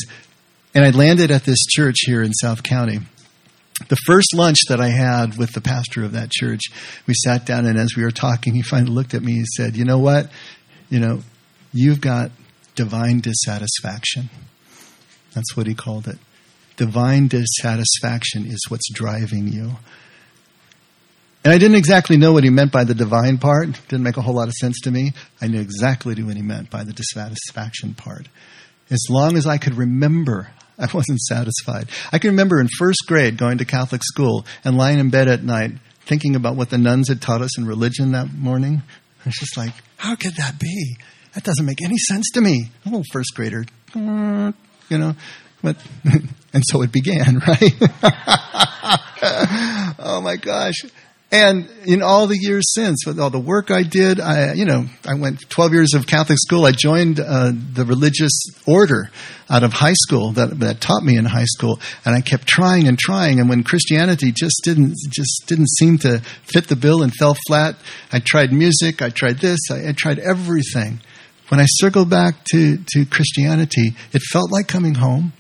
and 0.74 0.84
I 0.84 0.90
landed 0.90 1.32
at 1.32 1.44
this 1.44 1.64
church 1.66 1.98
here 2.06 2.24
in 2.24 2.34
South 2.34 2.64
County. 2.64 3.00
The 3.88 3.98
first 4.08 4.34
lunch 4.34 4.60
that 4.70 4.80
I 4.80 4.88
had 4.88 5.38
with 5.38 5.52
the 5.54 5.62
pastor 5.62 6.04
of 6.04 6.14
that 6.14 6.32
church, 6.32 6.62
we 7.08 7.14
sat 7.14 7.46
down, 7.46 7.66
and 7.66 7.78
as 7.78 7.96
we 7.96 8.04
were 8.04 8.12
talking, 8.12 8.56
he 8.56 8.62
finally 8.62 8.92
looked 8.92 9.14
at 9.14 9.22
me 9.22 9.34
and 9.34 9.48
said, 9.48 9.76
You 9.76 9.86
know 9.86 10.00
what? 10.00 10.32
You 10.90 11.00
know, 11.00 11.22
you've 11.74 12.02
got 12.02 12.32
divine 12.76 13.20
dissatisfaction. 13.20 14.30
That's 15.34 15.56
what 15.56 15.68
he 15.68 15.76
called 15.76 16.08
it. 16.08 16.18
Divine 16.78 17.28
dissatisfaction 17.28 18.46
is 18.46 18.66
what's 18.70 18.90
driving 18.92 19.48
you. 19.48 19.72
And 21.44 21.54
I 21.54 21.58
didn't 21.58 21.78
exactly 21.78 22.18
know 22.18 22.34
what 22.34 22.44
he 22.44 22.50
meant 22.50 22.72
by 22.72 22.84
the 22.84 22.96
divine 22.96 23.38
part. 23.38 23.68
Didn't 23.88 24.04
make 24.04 24.18
a 24.18 24.22
whole 24.22 24.34
lot 24.34 24.48
of 24.48 24.56
sense 24.56 24.80
to 24.82 24.92
me. 24.92 25.14
I 25.40 25.48
knew 25.48 25.62
exactly 25.62 26.22
what 26.24 26.36
he 26.36 26.42
meant 26.42 26.70
by 26.70 26.84
the 26.84 26.94
dissatisfaction 26.94 27.94
part. 27.94 28.28
As 28.90 29.06
long 29.10 29.38
as 29.38 29.46
I 29.46 29.58
could 29.58 29.76
remember, 29.76 30.50
I 30.80 30.88
wasn't 30.94 31.20
satisfied. 31.22 31.90
I 32.12 32.20
can 32.20 32.32
remember 32.32 32.60
in 32.60 32.68
first 32.78 33.04
grade 33.08 33.38
going 33.38 33.60
to 33.60 33.66
Catholic 33.66 34.04
school 34.04 34.46
and 34.64 34.78
lying 34.78 35.00
in 35.00 35.10
bed 35.10 35.28
at 35.28 35.44
night 35.44 35.72
thinking 36.06 36.36
about 36.36 36.56
what 36.56 36.70
the 36.70 36.78
nuns 36.78 37.10
had 37.10 37.22
taught 37.22 37.42
us 37.42 37.58
in 37.58 37.66
religion 37.66 38.12
that 38.12 38.34
morning. 38.34 38.84
It's 39.26 39.40
just 39.40 39.58
like, 39.58 39.74
how 39.98 40.16
could 40.16 40.36
that 40.36 40.60
be? 40.60 40.98
That 41.36 41.44
doesn't 41.44 41.66
make 41.66 41.84
any 41.84 41.98
sense 41.98 42.32
to 42.32 42.42
me. 42.42 42.72
A 42.86 42.90
little 42.90 43.04
first 43.12 43.36
grader, 43.36 43.66
you 43.94 44.98
know. 44.98 45.16
But, 45.62 45.78
and 46.54 46.64
so 46.66 46.82
it 46.82 46.92
began, 46.92 47.40
right? 47.48 47.74
oh 50.00 50.22
my 50.24 50.38
gosh. 50.38 50.86
And 51.32 51.68
in 51.86 52.02
all 52.02 52.28
the 52.28 52.38
years 52.40 52.74
since, 52.74 53.06
with 53.06 53.20
all 53.20 53.32
the 53.32 53.40
work 53.40 53.72
I 53.72 53.84
did, 53.84 54.22
I, 54.22 54.54
you 54.54 54.64
know, 54.64 54.86
I 55.06 55.16
went 55.16 55.50
12 55.50 55.74
years 55.74 55.94
of 55.94 56.08
Catholic 56.08 56.38
school. 56.40 56.66
I 56.66 56.72
joined 56.72 57.20
uh, 57.20 57.52
the 57.52 57.84
religious 57.84 58.32
order 58.66 59.10
out 59.50 59.64
of 59.64 59.74
high 59.74 59.96
school 59.96 60.32
that, 60.34 60.60
that 60.60 60.80
taught 60.80 61.04
me 61.04 61.18
in 61.18 61.26
high 61.26 61.46
school, 61.46 61.82
and 62.06 62.16
I 62.16 62.22
kept 62.22 62.48
trying 62.48 62.88
and 62.88 62.98
trying. 62.98 63.40
And 63.40 63.50
when 63.50 63.64
Christianity 63.64 64.32
just 64.32 64.62
didn't 64.64 64.96
just 65.10 65.44
didn't 65.48 65.70
seem 65.72 65.98
to 66.00 66.20
fit 66.44 66.68
the 66.68 66.76
bill 66.76 67.04
and 67.04 67.14
fell 67.14 67.36
flat, 67.48 67.76
I 68.14 68.20
tried 68.20 68.54
music, 68.54 69.02
I 69.02 69.10
tried 69.10 69.40
this, 69.40 69.60
I, 69.72 69.90
I 69.90 69.92
tried 69.92 70.20
everything. 70.20 71.02
When 71.50 71.60
I 71.60 71.66
circled 71.68 72.10
back 72.10 72.44
to, 72.52 72.78
to 72.78 73.06
Christianity, 73.06 73.96
it 74.14 74.22
felt 74.22 74.52
like 74.52 74.68
coming 74.68 74.96
home, 74.96 75.34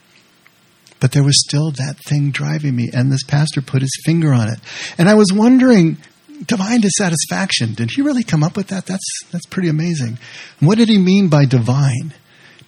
but 1.00 1.12
there 1.12 1.24
was 1.24 1.40
still 1.40 1.72
that 1.72 1.96
thing 2.08 2.32
driving 2.32 2.76
me, 2.76 2.90
and 2.94 3.12
this 3.12 3.24
pastor 3.24 3.62
put 3.62 3.82
his 3.82 4.02
finger 4.06 4.34
on 4.34 4.48
it. 4.50 4.60
And 4.98 5.10
I 5.10 5.16
was 5.16 5.34
wondering, 5.34 5.98
divine 6.46 6.82
dissatisfaction, 6.82 7.74
did 7.74 7.92
he 7.96 8.02
really 8.02 8.24
come 8.24 8.44
up 8.44 8.56
with 8.56 8.68
that? 8.68 8.86
That's, 8.86 9.08
that's 9.32 9.46
pretty 9.48 9.70
amazing. 9.70 10.20
what 10.60 10.78
did 10.78 10.90
he 10.90 10.98
mean 10.98 11.28
by 11.28 11.46
divine? 11.46 12.14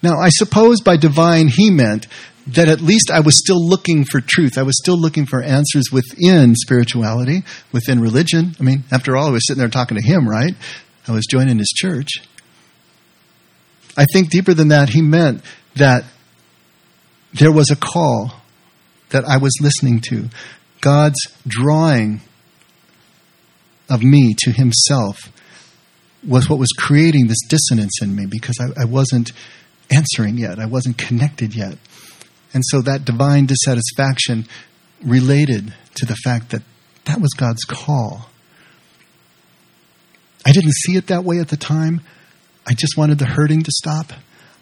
Now, 0.02 0.18
I 0.18 0.28
suppose 0.28 0.80
by 0.80 0.96
divine 0.96 1.48
he 1.48 1.70
meant 1.70 2.06
that 2.46 2.68
at 2.68 2.80
least 2.80 3.10
I 3.10 3.20
was 3.20 3.36
still 3.36 3.62
looking 3.62 4.04
for 4.04 4.20
truth. 4.20 4.56
I 4.56 4.62
was 4.62 4.78
still 4.78 4.98
looking 4.98 5.26
for 5.26 5.42
answers 5.42 5.90
within 5.92 6.54
spirituality, 6.54 7.42
within 7.72 8.00
religion. 8.00 8.54
I 8.58 8.62
mean, 8.62 8.84
after 8.90 9.16
all, 9.16 9.26
I 9.26 9.30
was 9.30 9.46
sitting 9.46 9.58
there 9.58 9.68
talking 9.68 9.98
to 9.98 10.02
him, 10.02 10.26
right? 10.28 10.54
I 11.06 11.12
was 11.12 11.26
joining 11.26 11.58
his 11.58 11.72
church. 11.76 12.08
I 13.98 14.04
think 14.12 14.30
deeper 14.30 14.54
than 14.54 14.68
that, 14.68 14.90
he 14.90 15.02
meant 15.02 15.42
that 15.74 16.04
there 17.34 17.50
was 17.50 17.70
a 17.70 17.76
call 17.76 18.32
that 19.10 19.24
I 19.24 19.38
was 19.38 19.52
listening 19.60 20.00
to. 20.08 20.28
God's 20.80 21.18
drawing 21.46 22.20
of 23.90 24.02
me 24.04 24.34
to 24.38 24.52
himself 24.52 25.32
was 26.26 26.48
what 26.48 26.60
was 26.60 26.70
creating 26.78 27.26
this 27.26 27.40
dissonance 27.48 28.00
in 28.00 28.14
me 28.14 28.26
because 28.26 28.56
I, 28.60 28.82
I 28.82 28.84
wasn't 28.84 29.32
answering 29.90 30.38
yet. 30.38 30.60
I 30.60 30.66
wasn't 30.66 30.96
connected 30.96 31.56
yet. 31.56 31.76
And 32.54 32.62
so 32.64 32.80
that 32.82 33.04
divine 33.04 33.46
dissatisfaction 33.46 34.46
related 35.02 35.74
to 35.96 36.06
the 36.06 36.16
fact 36.24 36.50
that 36.50 36.62
that 37.06 37.20
was 37.20 37.32
God's 37.34 37.64
call. 37.64 38.30
I 40.46 40.52
didn't 40.52 40.72
see 40.72 40.96
it 40.96 41.08
that 41.08 41.24
way 41.24 41.40
at 41.40 41.48
the 41.48 41.56
time. 41.56 42.02
I 42.68 42.74
just 42.74 42.96
wanted 42.96 43.18
the 43.18 43.26
hurting 43.26 43.62
to 43.62 43.70
stop. 43.70 44.12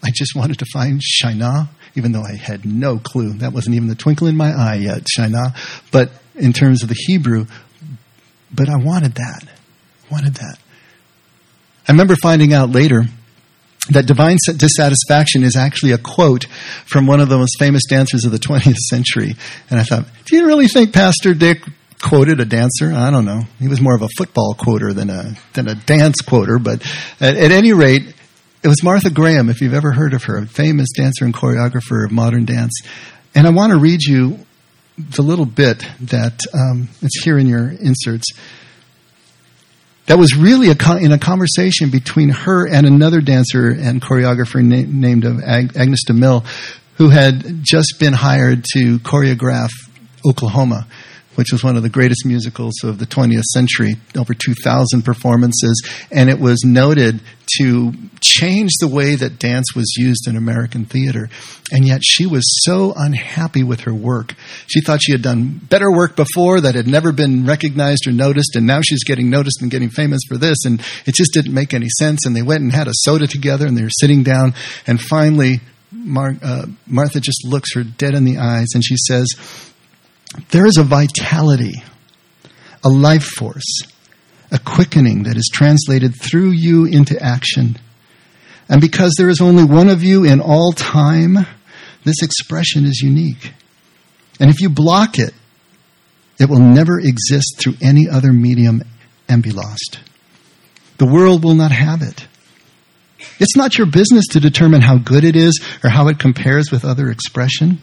I 0.03 0.11
just 0.15 0.37
wanted 0.37 0.59
to 0.61 0.67
find 0.73 1.01
Shaina, 1.01 1.69
even 1.97 2.13
though 2.13 2.23
I 2.23 2.37
had 2.37 2.65
no 2.65 2.99
clue. 2.99 3.33
That 3.35 3.53
wasn't 3.53 3.77
even 3.77 3.89
the 3.89 3.95
twinkle 3.95 4.29
in 4.29 4.37
my 4.37 4.53
eye 4.53 4.77
yet, 4.77 5.07
Shaina. 5.17 5.57
But 5.91 6.11
in 6.35 6.53
terms 6.53 6.83
of 6.83 6.89
the 6.89 6.97
Hebrew, 7.07 7.47
but 8.53 8.69
I 8.69 8.77
wanted 8.77 9.15
that. 9.15 9.43
Wanted 10.11 10.35
that. 10.35 10.59
I 11.89 11.93
remember 11.93 12.15
finding 12.17 12.53
out 12.53 12.71
later 12.71 13.05
that 13.91 14.07
divine 14.07 14.37
dissatisfaction 14.57 15.43
is 15.43 15.57
actually 15.57 15.93
a 15.93 15.99
quote 15.99 16.45
from 16.85 17.07
one 17.07 17.21
of 17.21 17.29
the 17.29 17.39
most 17.39 17.57
famous 17.59 17.83
dancers 17.89 18.25
of 18.25 18.33
the 18.33 18.39
20th 18.39 18.77
century. 18.77 19.37
And 19.71 19.81
I 19.81 19.83
thought, 19.83 20.07
do 20.27 20.37
you 20.37 20.47
really 20.47 20.69
think 20.69 20.93
Pastor 20.93 21.35
Dick 21.35 21.63
quoted 22.07 22.41
a 22.41 22.45
dancer? 22.45 22.93
I 22.93 23.11
don't 23.11 23.25
know. 23.25 23.43
He 23.59 23.69
was 23.69 23.81
more 23.81 23.95
of 23.95 24.03
a 24.03 24.09
football 24.17 24.55
quoter 24.55 24.93
than 24.93 25.11
a, 25.11 25.35
than 25.55 25.69
a 25.69 25.75
dance 25.75 26.21
quoter. 26.21 26.59
But 26.59 26.83
at, 27.21 27.37
at 27.37 27.51
any 27.51 27.73
rate, 27.73 28.15
it 28.63 28.69
was 28.69 28.83
Martha 28.83 29.11
Graham, 29.11 29.49
if 29.49 29.61
you've 29.61 29.75
ever 29.75 29.93
heard 29.93 30.15
of 30.15 30.25
her, 30.25 30.39
a 30.39 30.47
famous 30.47 30.89
dancer 30.97 31.25
and 31.25 31.35
choreographer 31.35 32.05
of 32.05 32.13
modern 32.13 32.45
dance. 32.45 32.73
And 33.35 33.47
I 33.47 33.51
want 33.51 33.73
to 33.73 33.79
read 33.79 34.03
you 34.03 34.39
the 34.97 35.23
little 35.23 35.47
bit 35.47 35.85
that 36.01 36.41
um, 36.55 36.89
it's 37.03 37.23
here 37.23 37.39
in 37.39 37.49
your 37.49 37.71
inserts 37.71 38.27
that 40.07 40.19
was 40.19 40.37
really 40.37 40.69
a 40.71 40.97
in 40.97 41.11
a 41.11 41.19
conversation 41.19 41.91
between 41.91 42.29
her 42.29 42.67
and 42.67 42.87
another 42.87 43.21
dancer 43.21 43.69
and 43.71 44.01
choreographer 44.01 44.63
na- 44.63 44.89
named 44.89 45.25
Ag- 45.25 45.77
Agnes 45.77 46.05
de 46.07 46.15
Mille, 46.15 46.45
who 46.95 47.09
had 47.09 47.63
just 47.63 47.97
been 47.99 48.13
hired 48.13 48.65
to 48.73 49.01
choreograph 49.01 49.71
Oklahoma 50.25 50.87
which 51.37 51.53
was 51.53 51.63
one 51.63 51.77
of 51.77 51.83
the 51.83 51.89
greatest 51.89 52.27
musicals 52.27 52.75
of 52.83 52.99
the 52.99 53.07
20th 53.07 53.43
century, 53.55 53.97
over 54.17 54.35
2,000 54.35 55.03
performances, 55.03 55.83
and 56.11 56.29
it 56.29 56.39
was 56.39 56.63
noted 56.65 57.21
to 57.59 57.93
change 58.21 58.71
the 58.81 58.89
way 58.89 59.15
that 59.15 59.39
dance 59.39 59.75
was 59.75 59.95
used 59.97 60.27
in 60.27 60.37
American 60.37 60.85
theater. 60.85 61.29
And 61.71 61.87
yet 61.87 62.01
she 62.03 62.27
was 62.27 62.43
so 62.65 62.93
unhappy 62.97 63.63
with 63.63 63.81
her 63.81 63.95
work. 63.95 64.35
She 64.67 64.81
thought 64.81 65.01
she 65.03 65.13
had 65.13 65.23
done 65.23 65.61
better 65.69 65.91
work 65.91 66.17
before 66.17 66.61
that 66.61 66.75
had 66.75 66.87
never 66.87 67.13
been 67.13 67.47
recognized 67.47 68.07
or 68.07 68.13
noticed, 68.13 68.57
and 68.57 68.67
now 68.67 68.81
she's 68.83 69.05
getting 69.05 69.31
noticed 69.31 69.63
and 69.63 69.71
getting 69.71 69.91
famous 69.91 70.21
for 70.29 70.37
this, 70.37 70.65
and 70.65 70.81
it 71.07 71.15
just 71.15 71.33
didn't 71.33 71.55
make 71.55 71.73
any 71.73 71.89
sense. 71.99 72.27
And 72.27 72.35
they 72.35 72.43
went 72.43 72.63
and 72.63 72.73
had 72.73 72.89
a 72.89 72.95
soda 72.95 73.27
together, 73.27 73.67
and 73.67 73.77
they 73.77 73.83
were 73.83 73.91
sitting 73.91 74.23
down, 74.23 74.55
and 74.87 75.01
finally, 75.01 75.61
Mar- 75.93 76.37
uh, 76.43 76.67
Martha 76.87 77.21
just 77.21 77.45
looks 77.45 77.75
her 77.75 77.83
dead 77.83 78.15
in 78.15 78.25
the 78.25 78.39
eyes, 78.39 78.69
and 78.75 78.85
she 78.85 78.97
says, 78.97 79.27
there 80.51 80.67
is 80.67 80.77
a 80.77 80.85
vitality, 80.85 81.83
a 82.85 82.89
life 82.89 83.25
force, 83.25 83.83
a 84.51 84.59
quickening 84.59 85.25
that 85.25 85.37
is 85.37 85.51
translated 85.53 86.15
through 86.21 86.51
you 86.51 86.85
into 86.85 87.21
action. 87.23 87.77
And 88.69 88.81
because 88.81 89.15
there 89.17 89.29
is 89.29 89.41
only 89.41 89.65
one 89.65 89.89
of 89.89 90.03
you 90.03 90.25
in 90.25 90.41
all 90.41 90.73
time, 90.73 91.47
this 92.05 92.23
expression 92.23 92.85
is 92.85 93.01
unique. 93.01 93.53
And 94.41 94.51
if 94.51 94.61
you 94.61 94.69
block 94.69 95.19
it, 95.19 95.35
it 96.39 96.49
will 96.49 96.61
never 96.61 97.01
exist 97.01 97.57
through 97.59 97.75
any 97.81 98.09
other 98.09 98.33
medium 98.33 98.83
and 99.29 99.43
be 99.43 99.51
lost. 99.51 100.01
The 100.99 101.07
world 101.07 101.45
will 101.45 101.55
not 101.55 101.73
have 101.73 102.03
it. 102.03 102.27
It's 103.39 103.57
not 103.57 103.77
your 103.79 103.87
business 103.87 104.27
to 104.29 104.41
determine 104.41 104.83
how 104.83 104.99
good 104.99 105.25
it 105.25 105.37
is 105.37 105.61
or 105.83 105.91
how 105.91 106.09
it 106.09 106.19
compares 106.19 106.71
with 106.71 106.85
other 106.85 107.11
expression. 107.11 107.79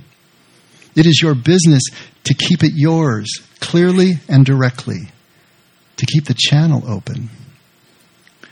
It 0.95 1.05
is 1.05 1.21
your 1.21 1.35
business 1.35 1.83
to 2.25 2.33
keep 2.33 2.63
it 2.63 2.73
yours 2.75 3.29
clearly 3.59 4.13
and 4.27 4.45
directly, 4.45 5.09
to 5.97 6.05
keep 6.05 6.25
the 6.25 6.35
channel 6.37 6.83
open. 6.87 7.29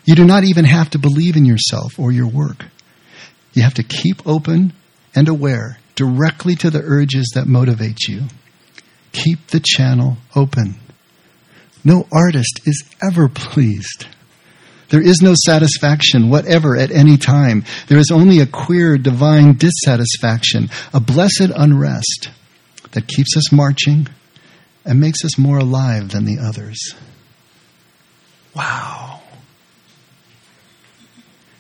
You 0.06 0.16
do 0.16 0.26
not 0.26 0.44
even 0.44 0.66
have 0.66 0.90
to 0.92 1.00
believe 1.00 1.36
in 1.36 1.46
yourself 1.46 2.00
or 2.00 2.12
your 2.12 2.28
work. 2.28 2.66
You 3.54 3.64
have 3.64 3.76
to 3.76 3.84
keep 3.84 4.26
open 4.26 4.74
and 5.14 5.28
aware 5.28 5.80
directly 5.96 6.56
to 6.56 6.70
the 6.70 6.82
urges 6.84 7.32
that 7.36 7.48
motivate 7.48 8.08
you. 8.08 8.24
Keep 9.12 9.48
the 9.48 9.60
channel 9.60 10.18
open. 10.36 10.76
No 11.84 12.08
artist 12.12 12.62
is 12.66 12.84
ever 13.04 13.28
pleased. 13.28 14.08
There 14.92 15.02
is 15.02 15.22
no 15.22 15.34
satisfaction, 15.36 16.30
whatever, 16.30 16.78
at 16.78 16.92
any 16.92 17.18
time. 17.18 17.64
There 17.88 17.98
is 17.98 18.12
only 18.12 18.42
a 18.42 18.46
queer, 18.46 18.98
divine 18.98 19.54
dissatisfaction, 19.54 20.70
a 20.94 21.00
blessed 21.00 21.50
unrest 21.56 22.30
that 22.92 23.08
keeps 23.08 23.38
us 23.38 23.54
marching 23.54 24.08
and 24.84 25.00
makes 25.00 25.24
us 25.24 25.38
more 25.38 25.60
alive 25.60 26.10
than 26.10 26.26
the 26.26 26.40
others. 26.40 26.94
Wow. 28.54 29.22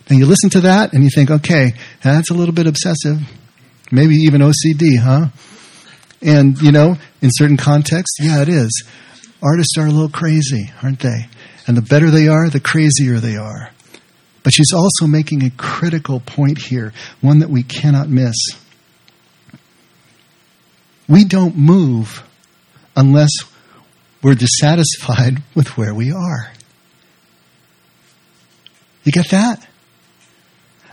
And 0.09 0.19
you 0.19 0.25
listen 0.25 0.49
to 0.49 0.61
that 0.61 0.91
and 0.91 1.05
you 1.05 1.09
think, 1.09 1.31
okay, 1.31 1.71
that's 2.03 2.31
a 2.31 2.33
little 2.33 2.53
bit 2.53 2.67
obsessive. 2.67 3.19
Maybe 3.91 4.15
even 4.15 4.41
OCD, 4.41 4.99
huh? 4.99 5.27
And, 6.21 6.61
you 6.61 6.73
know, 6.73 6.97
in 7.21 7.29
certain 7.31 7.55
contexts, 7.55 8.17
yeah, 8.21 8.41
it 8.41 8.49
is. 8.49 8.83
Artists 9.41 9.77
are 9.77 9.87
a 9.87 9.89
little 9.89 10.09
crazy, 10.09 10.69
aren't 10.83 10.99
they? 10.99 11.29
And 11.71 11.77
the 11.77 11.89
better 11.89 12.11
they 12.11 12.27
are, 12.27 12.49
the 12.49 12.59
crazier 12.59 13.21
they 13.21 13.37
are. 13.37 13.69
But 14.43 14.51
she's 14.51 14.73
also 14.73 15.07
making 15.07 15.45
a 15.45 15.51
critical 15.51 16.19
point 16.19 16.57
here, 16.57 16.91
one 17.21 17.39
that 17.39 17.49
we 17.49 17.63
cannot 17.63 18.09
miss. 18.09 18.35
We 21.07 21.23
don't 21.23 21.55
move 21.55 22.27
unless 22.93 23.29
we're 24.21 24.35
dissatisfied 24.35 25.43
with 25.55 25.77
where 25.77 25.93
we 25.93 26.11
are. 26.11 26.51
You 29.05 29.13
get 29.13 29.29
that? 29.29 29.65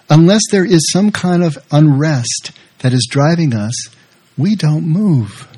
Unless 0.09 0.43
there 0.53 0.65
is 0.65 0.93
some 0.93 1.11
kind 1.11 1.43
of 1.43 1.59
unrest 1.73 2.53
that 2.79 2.93
is 2.93 3.09
driving 3.11 3.53
us, 3.53 3.75
we 4.37 4.55
don't 4.55 4.87
move. 4.87 5.49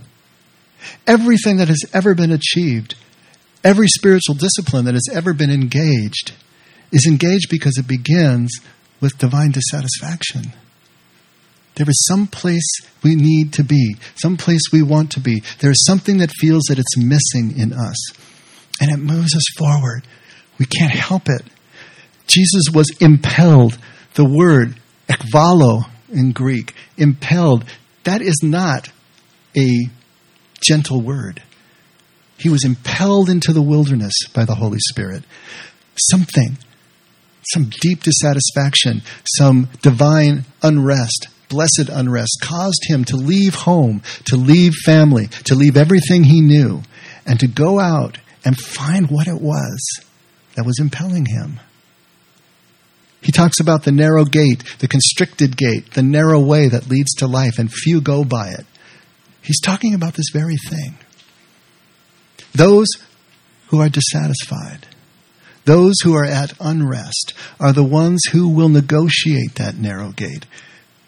Everything 1.06 1.58
that 1.58 1.68
has 1.68 1.84
ever 1.92 2.14
been 2.14 2.32
achieved, 2.32 2.94
every 3.64 3.88
spiritual 3.88 4.34
discipline 4.34 4.84
that 4.86 4.94
has 4.94 5.08
ever 5.12 5.32
been 5.32 5.50
engaged, 5.50 6.32
is 6.92 7.06
engaged 7.06 7.48
because 7.50 7.78
it 7.78 7.86
begins 7.86 8.50
with 9.00 9.18
divine 9.18 9.52
dissatisfaction. 9.52 10.52
There 11.76 11.88
is 11.88 12.06
some 12.06 12.26
place 12.26 12.80
we 13.02 13.14
need 13.14 13.52
to 13.54 13.64
be, 13.64 13.96
some 14.16 14.36
place 14.36 14.60
we 14.72 14.82
want 14.82 15.12
to 15.12 15.20
be. 15.20 15.42
There 15.60 15.70
is 15.70 15.84
something 15.86 16.18
that 16.18 16.32
feels 16.32 16.64
that 16.64 16.78
it's 16.78 16.96
missing 16.96 17.58
in 17.58 17.72
us, 17.72 17.96
and 18.80 18.90
it 18.90 18.98
moves 18.98 19.34
us 19.34 19.44
forward. 19.56 20.06
We 20.58 20.66
can't 20.66 20.92
help 20.92 21.28
it. 21.28 21.42
Jesus 22.26 22.64
was 22.72 22.90
impelled. 23.00 23.78
The 24.14 24.24
word 24.24 24.76
ekvalo 25.08 25.84
in 26.12 26.32
Greek, 26.32 26.74
impelled, 26.96 27.64
that 28.04 28.20
is 28.20 28.40
not 28.42 28.90
a 29.56 29.68
gentle 30.60 31.00
word. 31.00 31.42
He 32.40 32.48
was 32.48 32.64
impelled 32.64 33.28
into 33.28 33.52
the 33.52 33.60
wilderness 33.60 34.14
by 34.34 34.46
the 34.46 34.54
Holy 34.54 34.78
Spirit. 34.88 35.24
Something, 36.10 36.56
some 37.52 37.70
deep 37.80 38.02
dissatisfaction, 38.02 39.02
some 39.36 39.68
divine 39.82 40.46
unrest, 40.62 41.28
blessed 41.50 41.90
unrest 41.90 42.38
caused 42.42 42.80
him 42.88 43.04
to 43.04 43.16
leave 43.16 43.54
home, 43.54 44.02
to 44.24 44.36
leave 44.36 44.72
family, 44.86 45.26
to 45.44 45.54
leave 45.54 45.76
everything 45.76 46.24
he 46.24 46.40
knew, 46.40 46.82
and 47.26 47.38
to 47.40 47.46
go 47.46 47.78
out 47.78 48.16
and 48.42 48.58
find 48.58 49.10
what 49.10 49.28
it 49.28 49.40
was 49.40 49.78
that 50.56 50.64
was 50.64 50.80
impelling 50.80 51.26
him. 51.26 51.60
He 53.20 53.32
talks 53.32 53.60
about 53.60 53.82
the 53.82 53.92
narrow 53.92 54.24
gate, 54.24 54.64
the 54.78 54.88
constricted 54.88 55.58
gate, 55.58 55.92
the 55.92 56.02
narrow 56.02 56.40
way 56.40 56.68
that 56.68 56.88
leads 56.88 57.12
to 57.16 57.26
life, 57.26 57.58
and 57.58 57.70
few 57.70 58.00
go 58.00 58.24
by 58.24 58.48
it. 58.48 58.64
He's 59.42 59.60
talking 59.60 59.92
about 59.92 60.14
this 60.14 60.30
very 60.32 60.56
thing. 60.56 60.96
Those 62.54 62.88
who 63.68 63.80
are 63.80 63.88
dissatisfied, 63.88 64.86
those 65.64 65.94
who 66.02 66.14
are 66.14 66.24
at 66.24 66.52
unrest, 66.60 67.34
are 67.58 67.72
the 67.72 67.84
ones 67.84 68.20
who 68.32 68.48
will 68.48 68.68
negotiate 68.68 69.54
that 69.56 69.76
narrow 69.76 70.10
gate, 70.10 70.46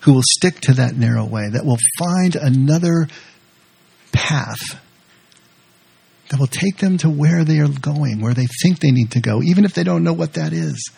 who 0.01 0.15
will 0.15 0.23
stick 0.25 0.61
to 0.61 0.75
that 0.75 0.97
narrow 0.97 1.25
way, 1.25 1.49
that 1.49 1.65
will 1.65 1.79
find 1.99 2.37
another 2.37 3.09
path 4.13 4.81
that 6.33 6.39
will 6.41 6.47
take 6.47 6.79
them 6.79 6.97
to 6.99 7.11
where 7.11 7.45
they 7.45 7.59
are 7.59 7.69
going, 7.69 8.21
where 8.21 8.33
they 8.33 8.47
think 8.63 8.81
they 8.81 8.91
need 8.91 9.11
to 9.11 9.21
go, 9.21 9.43
even 9.43 9.67
if 9.67 9.75
they 9.75 9.85
don't 9.85 10.03
know 10.03 10.15
what 10.15 10.33
that 10.33 10.55
is. 10.55 10.91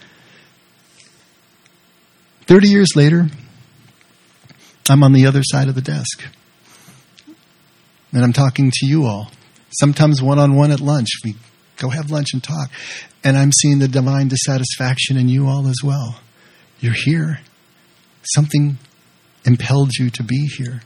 30 2.47 2.69
years 2.69 2.95
later, 2.95 3.27
I'm 4.89 5.03
on 5.03 5.13
the 5.13 5.27
other 5.27 5.43
side 5.43 5.69
of 5.69 5.75
the 5.75 5.81
desk. 5.81 6.25
And 8.13 8.23
I'm 8.23 8.33
talking 8.33 8.71
to 8.73 8.87
you 8.87 9.07
all. 9.07 9.31
Sometimes 9.81 10.23
one 10.23 10.39
on 10.39 10.55
one 10.55 10.71
at 10.71 10.81
lunch, 10.81 11.09
we 11.25 11.35
Go 11.77 11.89
have 11.91 12.11
lunch 12.11 12.29
and 12.33 12.43
talk. 12.43 12.71
And 13.23 13.37
I'm 13.37 13.53
seeing 13.53 13.79
the 13.79 13.89
divine 13.89 14.29
dissatisfaction 14.29 15.17
in 15.17 15.29
you 15.29 15.49
all 15.49 15.67
as 15.69 15.81
well. 15.83 16.21
You're 16.81 16.95
here. 16.95 17.41
Something 18.35 18.79
impelled 19.45 19.93
you 19.99 20.11
to 20.11 20.23
be 20.23 20.47
here. 20.57 20.83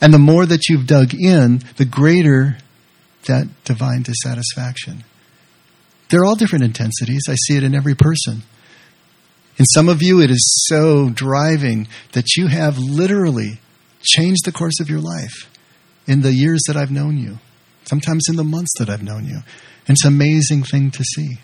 And 0.00 0.12
the 0.12 0.18
more 0.18 0.46
that 0.46 0.68
you've 0.68 0.86
dug 0.86 1.14
in, 1.14 1.62
the 1.76 1.84
greater 1.84 2.58
that 3.26 3.48
divine 3.64 4.02
dissatisfaction. 4.02 5.04
They're 6.08 6.24
all 6.24 6.36
different 6.36 6.64
intensities. 6.64 7.24
I 7.28 7.34
see 7.34 7.56
it 7.56 7.64
in 7.64 7.74
every 7.74 7.94
person. 7.94 8.42
In 9.58 9.64
some 9.64 9.88
of 9.88 10.02
you, 10.02 10.20
it 10.20 10.30
is 10.30 10.66
so 10.68 11.10
driving 11.10 11.88
that 12.12 12.36
you 12.36 12.46
have 12.46 12.78
literally 12.78 13.60
changed 14.02 14.44
the 14.44 14.52
course 14.52 14.78
of 14.80 14.88
your 14.88 15.00
life 15.00 15.50
in 16.06 16.20
the 16.20 16.32
years 16.32 16.62
that 16.68 16.76
I've 16.76 16.90
known 16.90 17.16
you, 17.16 17.38
sometimes 17.86 18.26
in 18.28 18.36
the 18.36 18.44
months 18.44 18.72
that 18.78 18.90
I've 18.90 19.02
known 19.02 19.26
you. 19.26 19.38
It's 19.86 20.04
an 20.04 20.12
amazing 20.12 20.64
thing 20.64 20.90
to 20.90 21.04
see. 21.14 21.38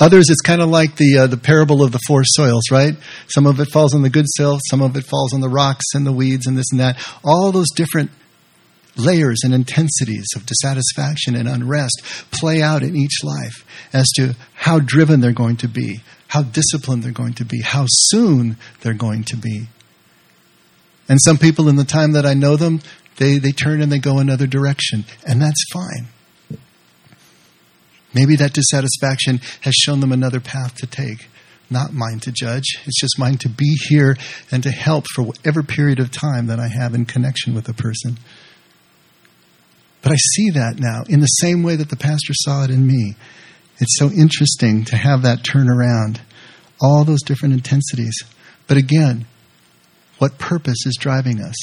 Others, 0.00 0.30
it's 0.30 0.40
kind 0.40 0.62
of 0.62 0.70
like 0.70 0.96
the 0.96 1.18
uh, 1.18 1.26
the 1.26 1.36
parable 1.36 1.82
of 1.82 1.92
the 1.92 2.00
four 2.06 2.22
soils, 2.24 2.70
right? 2.70 2.94
Some 3.28 3.46
of 3.46 3.60
it 3.60 3.68
falls 3.70 3.94
on 3.94 4.00
the 4.00 4.08
good 4.08 4.24
soil, 4.28 4.58
some 4.70 4.80
of 4.80 4.96
it 4.96 5.04
falls 5.04 5.34
on 5.34 5.40
the 5.40 5.48
rocks 5.48 5.84
and 5.92 6.06
the 6.06 6.12
weeds 6.12 6.46
and 6.46 6.56
this 6.56 6.70
and 6.70 6.80
that. 6.80 6.96
All 7.22 7.52
those 7.52 7.68
different 7.76 8.10
layers 8.96 9.40
and 9.44 9.52
intensities 9.52 10.26
of 10.34 10.46
dissatisfaction 10.46 11.34
and 11.34 11.48
unrest 11.48 12.00
play 12.30 12.62
out 12.62 12.82
in 12.82 12.96
each 12.96 13.22
life 13.22 13.64
as 13.92 14.08
to 14.16 14.34
how 14.54 14.78
driven 14.78 15.20
they're 15.20 15.32
going 15.32 15.56
to 15.56 15.68
be, 15.68 16.00
how 16.28 16.42
disciplined 16.42 17.02
they're 17.02 17.12
going 17.12 17.34
to 17.34 17.44
be, 17.44 17.60
how 17.60 17.84
soon 17.86 18.56
they're 18.80 18.94
going 18.94 19.24
to 19.24 19.36
be. 19.36 19.66
And 21.10 21.20
some 21.20 21.38
people, 21.38 21.68
in 21.68 21.76
the 21.76 21.84
time 21.84 22.12
that 22.12 22.24
I 22.24 22.34
know 22.34 22.56
them, 22.56 22.80
they, 23.20 23.38
they 23.38 23.52
turn 23.52 23.82
and 23.82 23.92
they 23.92 23.98
go 23.98 24.18
another 24.18 24.46
direction, 24.46 25.04
and 25.26 25.42
that's 25.42 25.62
fine. 25.70 26.08
Maybe 28.14 28.34
that 28.36 28.54
dissatisfaction 28.54 29.40
has 29.60 29.74
shown 29.74 30.00
them 30.00 30.10
another 30.10 30.40
path 30.40 30.74
to 30.76 30.86
take. 30.86 31.28
Not 31.68 31.92
mine 31.92 32.20
to 32.20 32.32
judge. 32.32 32.78
It's 32.86 32.98
just 32.98 33.18
mine 33.18 33.36
to 33.38 33.48
be 33.50 33.76
here 33.90 34.16
and 34.50 34.62
to 34.62 34.70
help 34.70 35.04
for 35.14 35.22
whatever 35.22 35.62
period 35.62 36.00
of 36.00 36.10
time 36.10 36.46
that 36.46 36.58
I 36.58 36.68
have 36.68 36.94
in 36.94 37.04
connection 37.04 37.54
with 37.54 37.68
a 37.68 37.74
person. 37.74 38.18
But 40.00 40.12
I 40.12 40.16
see 40.16 40.50
that 40.50 40.78
now 40.78 41.02
in 41.06 41.20
the 41.20 41.26
same 41.26 41.62
way 41.62 41.76
that 41.76 41.90
the 41.90 41.96
pastor 41.96 42.32
saw 42.32 42.64
it 42.64 42.70
in 42.70 42.86
me. 42.86 43.16
It's 43.80 43.98
so 43.98 44.10
interesting 44.10 44.86
to 44.86 44.96
have 44.96 45.22
that 45.22 45.44
turn 45.44 45.68
around, 45.68 46.22
all 46.80 47.04
those 47.04 47.22
different 47.22 47.52
intensities. 47.52 48.18
But 48.66 48.78
again, 48.78 49.26
what 50.16 50.38
purpose 50.38 50.86
is 50.86 50.96
driving 50.98 51.40
us? 51.42 51.54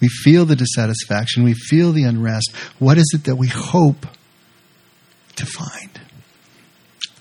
We 0.00 0.08
feel 0.08 0.44
the 0.44 0.56
dissatisfaction, 0.56 1.44
we 1.44 1.54
feel 1.54 1.92
the 1.92 2.04
unrest. 2.04 2.52
What 2.78 2.98
is 2.98 3.10
it 3.14 3.24
that 3.24 3.36
we 3.36 3.48
hope 3.48 4.06
to 5.36 5.46
find? 5.46 6.00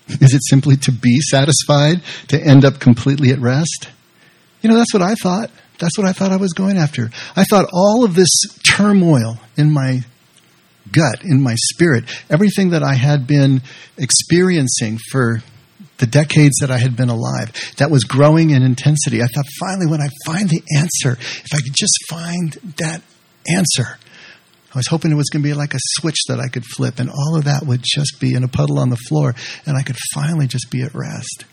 Is 0.07 0.33
it 0.33 0.41
simply 0.47 0.75
to 0.77 0.91
be 0.91 1.19
satisfied, 1.19 2.01
to 2.27 2.39
end 2.39 2.63
up 2.63 2.79
completely 2.79 3.31
at 3.31 3.39
rest? 3.39 3.89
You 4.61 4.69
know, 4.69 4.75
that's 4.75 4.93
what 4.93 5.01
I 5.01 5.15
thought. 5.15 5.49
That's 5.79 5.97
what 5.97 6.07
I 6.07 6.13
thought 6.13 6.31
I 6.31 6.37
was 6.37 6.53
going 6.53 6.77
after. 6.77 7.09
I 7.35 7.43
thought 7.43 7.69
all 7.73 8.03
of 8.03 8.15
this 8.15 8.29
turmoil 8.63 9.37
in 9.57 9.71
my 9.71 10.01
gut, 10.91 11.23
in 11.23 11.41
my 11.41 11.55
spirit, 11.55 12.05
everything 12.29 12.69
that 12.69 12.83
I 12.83 12.93
had 12.93 13.27
been 13.27 13.61
experiencing 13.97 14.99
for 15.11 15.41
the 15.97 16.07
decades 16.07 16.57
that 16.59 16.71
I 16.71 16.77
had 16.77 16.95
been 16.95 17.09
alive, 17.09 17.51
that 17.77 17.89
was 17.89 18.03
growing 18.03 18.49
in 18.49 18.63
intensity. 18.63 19.21
I 19.21 19.27
thought, 19.27 19.45
finally, 19.59 19.87
when 19.87 20.01
I 20.01 20.09
find 20.25 20.49
the 20.49 20.61
answer, 20.77 21.13
if 21.13 21.53
I 21.53 21.61
could 21.61 21.73
just 21.73 21.97
find 22.09 22.51
that 22.77 23.01
answer, 23.49 23.97
I 24.73 24.77
was 24.77 24.87
hoping 24.87 25.11
it 25.11 25.15
was 25.15 25.29
going 25.29 25.41
to 25.41 25.47
be 25.47 25.53
like 25.53 25.73
a 25.73 25.79
switch 25.79 26.17
that 26.27 26.39
I 26.39 26.49
could 26.49 26.65
flip, 26.65 26.99
and 26.99 27.09
all 27.09 27.37
of 27.37 27.45
that 27.45 27.65
would 27.65 27.81
just 27.81 28.19
be 28.19 28.33
in 28.33 28.43
a 28.43 28.49
puddle 28.49 28.77
on 28.77 28.89
the 28.89 28.97
floor, 28.97 29.33
and 29.65 29.77
I 29.77 29.83
could 29.83 29.95
finally 30.13 30.47
just 30.47 30.69
be 30.69 30.81
at 30.81 30.93
rest. 30.93 31.45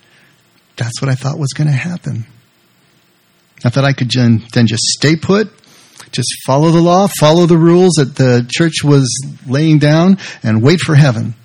That's 0.76 1.00
what 1.00 1.08
I 1.08 1.14
thought 1.14 1.38
was 1.38 1.52
going 1.52 1.68
to 1.68 1.76
happen. 1.76 2.26
I 3.64 3.70
thought 3.70 3.84
I 3.84 3.92
could 3.92 4.10
then 4.10 4.66
just 4.66 4.82
stay 4.82 5.14
put, 5.14 5.52
just 6.10 6.34
follow 6.44 6.70
the 6.72 6.80
law, 6.80 7.06
follow 7.20 7.46
the 7.46 7.56
rules 7.56 7.92
that 7.92 8.16
the 8.16 8.44
church 8.50 8.82
was 8.82 9.08
laying 9.46 9.78
down, 9.78 10.18
and 10.42 10.60
wait 10.60 10.80
for 10.80 10.96
heaven. 10.96 11.36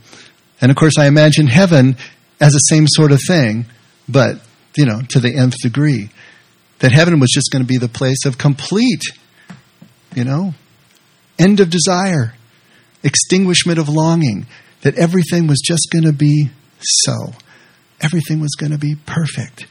And 0.60 0.72
of 0.72 0.78
course, 0.78 0.98
I 0.98 1.06
imagine 1.06 1.46
heaven 1.46 1.96
as 2.39 2.54
the 2.54 2.60
same 2.60 2.86
sort 2.88 3.12
of 3.12 3.19
thing, 3.28 3.65
but, 4.08 4.39
you 4.76 4.86
know, 4.86 5.02
to 5.10 5.19
the 5.19 5.36
nth 5.36 5.56
degree. 5.62 6.10
That 6.80 6.91
heaven 6.91 7.19
was 7.19 7.32
just 7.34 7.50
going 7.52 7.63
to 7.63 7.67
be 7.67 7.78
the 7.78 7.88
place 7.88 8.26
of 8.26 8.38
complete, 8.38 9.02
you 10.15 10.23
know, 10.23 10.54
end 11.39 11.60
of 11.60 11.69
desire, 11.69 12.36
extinguishment 13.04 13.80
of 13.80 13.89
longing, 13.89 14.45
that 14.82 14.95
everything 14.95 15.47
was 15.47 15.60
just 15.63 15.88
going 15.91 16.06
to 16.06 16.13
be 16.13 16.50
so. 16.80 17.34
Everything 18.00 18.39
was 18.39 18.54
going 18.56 18.71
to 18.71 18.78
be 18.78 18.95
perfect. 19.08 19.65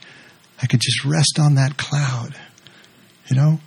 I 0.61 0.67
could 0.67 0.81
just 0.81 1.05
rest 1.05 1.39
on 1.39 1.55
that 1.55 1.77
cloud, 1.77 2.35
you 3.29 3.37
know? 3.37 3.59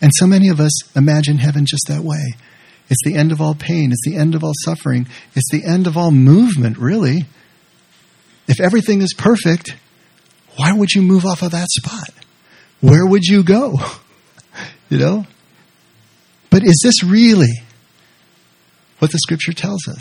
And 0.00 0.12
so 0.14 0.26
many 0.26 0.48
of 0.48 0.60
us 0.60 0.96
imagine 0.96 1.38
heaven 1.38 1.66
just 1.66 1.86
that 1.88 2.02
way. 2.02 2.34
It's 2.88 3.02
the 3.04 3.16
end 3.16 3.32
of 3.32 3.40
all 3.40 3.54
pain. 3.54 3.90
It's 3.90 4.04
the 4.04 4.16
end 4.16 4.34
of 4.34 4.44
all 4.44 4.52
suffering. 4.64 5.08
It's 5.34 5.50
the 5.50 5.64
end 5.64 5.86
of 5.86 5.96
all 5.96 6.12
movement, 6.12 6.78
really. 6.78 7.24
If 8.48 8.60
everything 8.60 9.02
is 9.02 9.14
perfect, 9.16 9.76
why 10.56 10.72
would 10.72 10.92
you 10.92 11.02
move 11.02 11.24
off 11.24 11.42
of 11.42 11.52
that 11.52 11.68
spot? 11.68 12.10
Where 12.80 13.06
would 13.06 13.24
you 13.24 13.42
go? 13.42 13.74
You 14.88 14.98
know? 14.98 15.26
But 16.48 16.62
is 16.62 16.80
this 16.84 17.02
really 17.02 17.52
what 19.00 19.10
the 19.10 19.18
scripture 19.18 19.52
tells 19.52 19.88
us? 19.88 20.00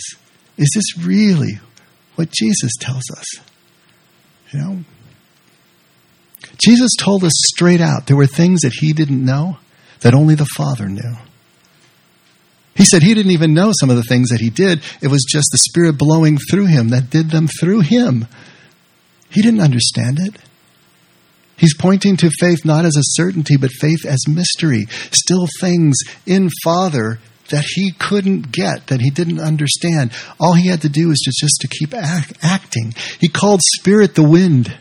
Is 0.57 0.69
this 0.75 1.03
really 1.03 1.59
what 2.13 2.29
Jesus 2.29 2.71
tells 2.79 3.03
us? 3.17 3.25
You 4.51 4.59
know? 4.59 4.79
Jesus 6.63 6.91
told 6.99 7.23
us 7.23 7.33
straight 7.47 7.81
out 7.81 8.05
there 8.05 8.15
were 8.15 8.27
things 8.27 8.61
that 8.61 8.73
he 8.73 8.93
didn't 8.93 9.25
know 9.25 9.57
that 10.01 10.13
only 10.13 10.35
the 10.35 10.45
Father 10.45 10.87
knew. 10.87 11.15
He 12.75 12.83
said 12.83 13.03
he 13.03 13.13
didn't 13.13 13.31
even 13.31 13.53
know 13.53 13.71
some 13.79 13.89
of 13.89 13.95
the 13.95 14.03
things 14.03 14.29
that 14.29 14.41
he 14.41 14.49
did. 14.49 14.81
It 15.01 15.07
was 15.07 15.25
just 15.27 15.47
the 15.51 15.57
Spirit 15.57 15.97
blowing 15.97 16.37
through 16.37 16.67
him 16.67 16.89
that 16.89 17.09
did 17.09 17.31
them 17.31 17.47
through 17.47 17.81
him. 17.81 18.27
He 19.29 19.41
didn't 19.41 19.61
understand 19.61 20.19
it. 20.19 20.35
He's 21.57 21.75
pointing 21.77 22.17
to 22.17 22.29
faith 22.29 22.65
not 22.65 22.83
as 22.83 22.97
a 22.97 23.01
certainty, 23.01 23.55
but 23.55 23.71
faith 23.71 24.05
as 24.05 24.27
mystery. 24.27 24.85
Still 25.11 25.47
things 25.61 25.95
in 26.25 26.49
Father 26.63 27.19
that 27.49 27.63
he 27.75 27.91
couldn't 27.91 28.51
get, 28.51 28.87
that 28.87 28.99
he 28.99 29.09
didn't 29.09 29.39
understand. 29.39 30.11
All 30.39 30.53
he 30.53 30.67
had 30.67 30.81
to 30.81 30.89
do 30.89 31.07
was 31.07 31.21
just, 31.23 31.39
just 31.39 31.61
to 31.61 31.67
keep 31.67 31.93
act, 31.93 32.33
acting. 32.41 32.93
He 33.19 33.29
called 33.29 33.61
Spirit 33.77 34.15
the 34.15 34.27
wind. 34.27 34.75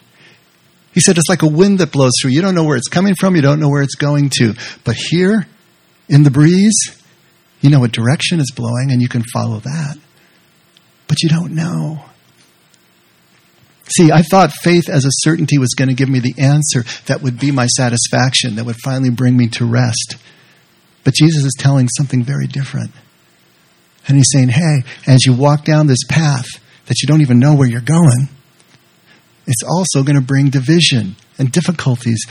He 0.92 1.00
said 1.00 1.18
it's 1.18 1.28
like 1.28 1.42
a 1.42 1.48
wind 1.48 1.78
that 1.78 1.92
blows 1.92 2.12
through. 2.20 2.32
You 2.32 2.42
don't 2.42 2.54
know 2.54 2.64
where 2.64 2.76
it's 2.76 2.88
coming 2.88 3.14
from, 3.14 3.36
you 3.36 3.42
don't 3.42 3.60
know 3.60 3.68
where 3.68 3.82
it's 3.82 3.96
going 3.96 4.30
to. 4.38 4.54
But 4.84 4.96
here, 4.96 5.46
in 6.08 6.22
the 6.22 6.30
breeze, 6.30 6.74
you 7.64 7.70
know 7.70 7.80
what 7.80 7.92
direction 7.92 8.40
is 8.40 8.52
blowing 8.54 8.90
and 8.90 9.00
you 9.00 9.08
can 9.08 9.22
follow 9.32 9.58
that. 9.58 9.96
But 11.08 11.22
you 11.22 11.30
don't 11.30 11.54
know. 11.54 12.04
See, 13.88 14.12
I 14.12 14.20
thought 14.20 14.52
faith 14.52 14.90
as 14.90 15.06
a 15.06 15.10
certainty 15.10 15.56
was 15.56 15.70
going 15.70 15.88
to 15.88 15.94
give 15.94 16.10
me 16.10 16.20
the 16.20 16.34
answer 16.38 16.84
that 17.06 17.22
would 17.22 17.40
be 17.40 17.50
my 17.50 17.66
satisfaction, 17.66 18.56
that 18.56 18.66
would 18.66 18.76
finally 18.84 19.08
bring 19.08 19.34
me 19.34 19.48
to 19.48 19.64
rest. 19.64 20.16
But 21.04 21.14
Jesus 21.14 21.42
is 21.42 21.54
telling 21.58 21.88
something 21.88 22.22
very 22.22 22.46
different. 22.46 22.90
And 24.06 24.18
he's 24.18 24.30
saying, 24.30 24.50
hey, 24.50 24.82
as 25.06 25.24
you 25.24 25.34
walk 25.34 25.64
down 25.64 25.86
this 25.86 26.04
path 26.06 26.46
that 26.84 27.00
you 27.00 27.06
don't 27.06 27.22
even 27.22 27.38
know 27.38 27.54
where 27.54 27.68
you're 27.68 27.80
going, 27.80 28.28
it's 29.46 29.62
also 29.66 30.02
going 30.02 30.20
to 30.20 30.26
bring 30.26 30.50
division 30.50 31.16
and 31.38 31.50
difficulties 31.50 32.26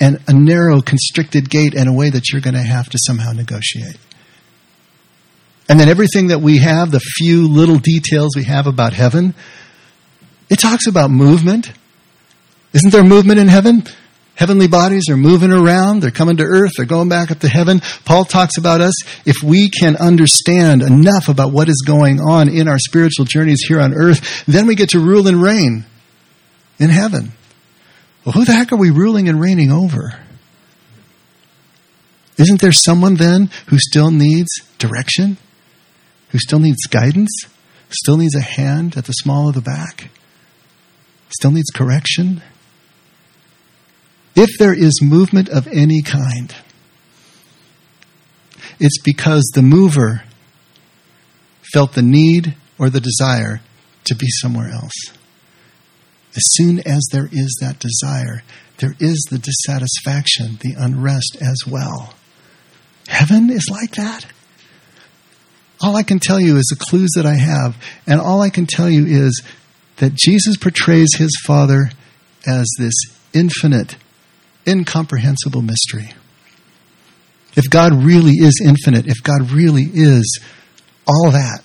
and 0.00 0.18
a 0.28 0.32
narrow, 0.32 0.80
constricted 0.80 1.50
gate 1.50 1.74
and 1.74 1.90
a 1.90 1.92
way 1.92 2.08
that 2.08 2.30
you're 2.30 2.40
going 2.40 2.54
to 2.54 2.62
have 2.62 2.88
to 2.88 2.98
somehow 3.06 3.32
negotiate. 3.32 3.98
And 5.68 5.78
then 5.78 5.88
everything 5.88 6.28
that 6.28 6.40
we 6.40 6.58
have, 6.58 6.90
the 6.90 7.00
few 7.00 7.46
little 7.46 7.78
details 7.78 8.34
we 8.34 8.44
have 8.44 8.66
about 8.66 8.94
heaven, 8.94 9.34
it 10.48 10.58
talks 10.58 10.86
about 10.86 11.10
movement. 11.10 11.72
Isn't 12.72 12.90
there 12.90 13.04
movement 13.04 13.38
in 13.38 13.48
heaven? 13.48 13.84
Heavenly 14.34 14.68
bodies 14.68 15.08
are 15.10 15.16
moving 15.16 15.52
around. 15.52 16.00
They're 16.00 16.10
coming 16.10 16.36
to 16.36 16.44
earth. 16.44 16.72
They're 16.76 16.86
going 16.86 17.08
back 17.08 17.30
up 17.30 17.40
to 17.40 17.48
heaven. 17.48 17.80
Paul 18.04 18.24
talks 18.24 18.56
about 18.56 18.80
us. 18.80 18.94
If 19.26 19.42
we 19.42 19.68
can 19.68 19.96
understand 19.96 20.80
enough 20.80 21.28
about 21.28 21.52
what 21.52 21.68
is 21.68 21.82
going 21.84 22.20
on 22.20 22.48
in 22.48 22.68
our 22.68 22.78
spiritual 22.78 23.24
journeys 23.24 23.64
here 23.66 23.80
on 23.80 23.92
earth, 23.94 24.44
then 24.46 24.66
we 24.68 24.76
get 24.76 24.90
to 24.90 25.00
rule 25.00 25.26
and 25.26 25.42
reign 25.42 25.84
in 26.78 26.88
heaven. 26.88 27.32
Well, 28.24 28.32
who 28.32 28.44
the 28.44 28.52
heck 28.52 28.72
are 28.72 28.76
we 28.76 28.90
ruling 28.90 29.28
and 29.28 29.40
reigning 29.40 29.72
over? 29.72 30.20
Isn't 32.38 32.60
there 32.60 32.72
someone 32.72 33.16
then 33.16 33.50
who 33.66 33.78
still 33.78 34.12
needs 34.12 34.50
direction? 34.78 35.36
Who 36.30 36.38
still 36.38 36.58
needs 36.58 36.86
guidance? 36.86 37.30
Still 37.90 38.18
needs 38.18 38.34
a 38.34 38.40
hand 38.40 38.96
at 38.96 39.06
the 39.06 39.12
small 39.12 39.48
of 39.48 39.54
the 39.54 39.60
back? 39.60 40.10
Still 41.30 41.52
needs 41.52 41.70
correction? 41.70 42.42
If 44.34 44.50
there 44.58 44.74
is 44.74 45.00
movement 45.02 45.48
of 45.48 45.66
any 45.68 46.02
kind, 46.02 46.54
it's 48.78 49.00
because 49.02 49.50
the 49.54 49.62
mover 49.62 50.22
felt 51.72 51.94
the 51.94 52.02
need 52.02 52.54
or 52.78 52.88
the 52.88 53.00
desire 53.00 53.60
to 54.04 54.14
be 54.14 54.28
somewhere 54.40 54.70
else. 54.70 54.94
As 56.36 56.42
soon 56.52 56.78
as 56.80 57.06
there 57.10 57.28
is 57.32 57.58
that 57.60 57.80
desire, 57.80 58.42
there 58.78 58.94
is 59.00 59.26
the 59.30 59.38
dissatisfaction, 59.38 60.58
the 60.60 60.74
unrest 60.78 61.36
as 61.40 61.64
well. 61.66 62.14
Heaven 63.08 63.50
is 63.50 63.68
like 63.70 63.92
that. 63.96 64.26
All 65.80 65.96
I 65.96 66.02
can 66.02 66.18
tell 66.18 66.40
you 66.40 66.56
is 66.56 66.64
the 66.66 66.84
clues 66.84 67.10
that 67.14 67.26
I 67.26 67.34
have, 67.34 67.76
and 68.06 68.20
all 68.20 68.40
I 68.42 68.50
can 68.50 68.66
tell 68.66 68.90
you 68.90 69.06
is 69.06 69.42
that 69.98 70.14
Jesus 70.14 70.56
portrays 70.56 71.14
his 71.16 71.30
Father 71.46 71.90
as 72.46 72.66
this 72.78 72.94
infinite, 73.32 73.96
incomprehensible 74.66 75.62
mystery. 75.62 76.12
If 77.54 77.70
God 77.70 77.92
really 77.92 78.34
is 78.34 78.60
infinite, 78.64 79.06
if 79.06 79.22
God 79.22 79.50
really 79.50 79.88
is 79.92 80.40
all 81.06 81.30
that, 81.30 81.62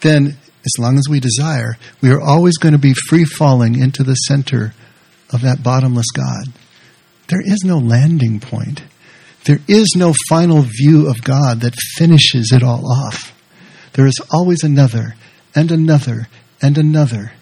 then 0.00 0.36
as 0.64 0.72
long 0.78 0.98
as 0.98 1.08
we 1.08 1.20
desire, 1.20 1.76
we 2.00 2.10
are 2.10 2.20
always 2.20 2.56
going 2.56 2.72
to 2.72 2.78
be 2.78 2.94
free 3.08 3.24
falling 3.24 3.78
into 3.78 4.02
the 4.02 4.14
center 4.14 4.74
of 5.30 5.42
that 5.42 5.62
bottomless 5.62 6.10
God. 6.14 6.52
There 7.28 7.40
is 7.40 7.62
no 7.64 7.78
landing 7.78 8.40
point. 8.40 8.82
There 9.44 9.60
is 9.68 9.94
no 9.94 10.14
final 10.28 10.62
view 10.62 11.08
of 11.08 11.22
God 11.22 11.60
that 11.60 11.74
finishes 11.96 12.50
it 12.52 12.62
all 12.62 12.90
off. 12.90 13.32
There 13.92 14.06
is 14.06 14.20
always 14.30 14.62
another 14.62 15.14
and 15.54 15.70
another 15.70 16.28
and 16.62 16.78
another. 16.78 17.32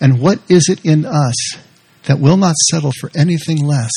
And 0.00 0.20
what 0.20 0.40
is 0.48 0.68
it 0.68 0.84
in 0.84 1.06
us 1.06 1.56
that 2.04 2.18
will 2.18 2.36
not 2.36 2.56
settle 2.70 2.90
for 3.00 3.10
anything 3.14 3.64
less 3.64 3.92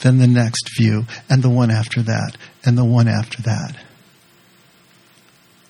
than 0.00 0.18
the 0.18 0.26
next 0.26 0.68
view 0.78 1.06
and 1.30 1.42
the 1.42 1.48
one 1.48 1.70
after 1.70 2.02
that 2.02 2.36
and 2.64 2.76
the 2.76 2.84
one 2.84 3.08
after 3.08 3.40
that? 3.42 3.74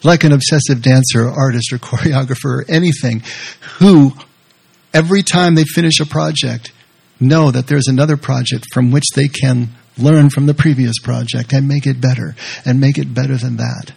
Like 0.02 0.24
an 0.24 0.32
obsessive 0.32 0.82
dancer 0.82 1.26
or 1.26 1.30
artist 1.30 1.72
or 1.72 1.78
choreographer 1.78 2.62
or 2.62 2.64
anything 2.68 3.22
who 3.78 4.12
every 4.92 5.22
time 5.22 5.54
they 5.54 5.64
finish 5.64 6.00
a 6.00 6.06
project 6.06 6.72
know 7.20 7.50
that 7.50 7.68
there's 7.68 7.88
another 7.88 8.16
project 8.16 8.66
from 8.72 8.90
which 8.90 9.04
they 9.14 9.28
can 9.28 9.68
learn 9.98 10.30
from 10.30 10.46
the 10.46 10.54
previous 10.54 10.98
project 11.02 11.52
and 11.52 11.68
make 11.68 11.86
it 11.86 12.00
better 12.00 12.34
and 12.64 12.80
make 12.80 12.98
it 12.98 13.14
better 13.14 13.36
than 13.36 13.56
that. 13.56 13.92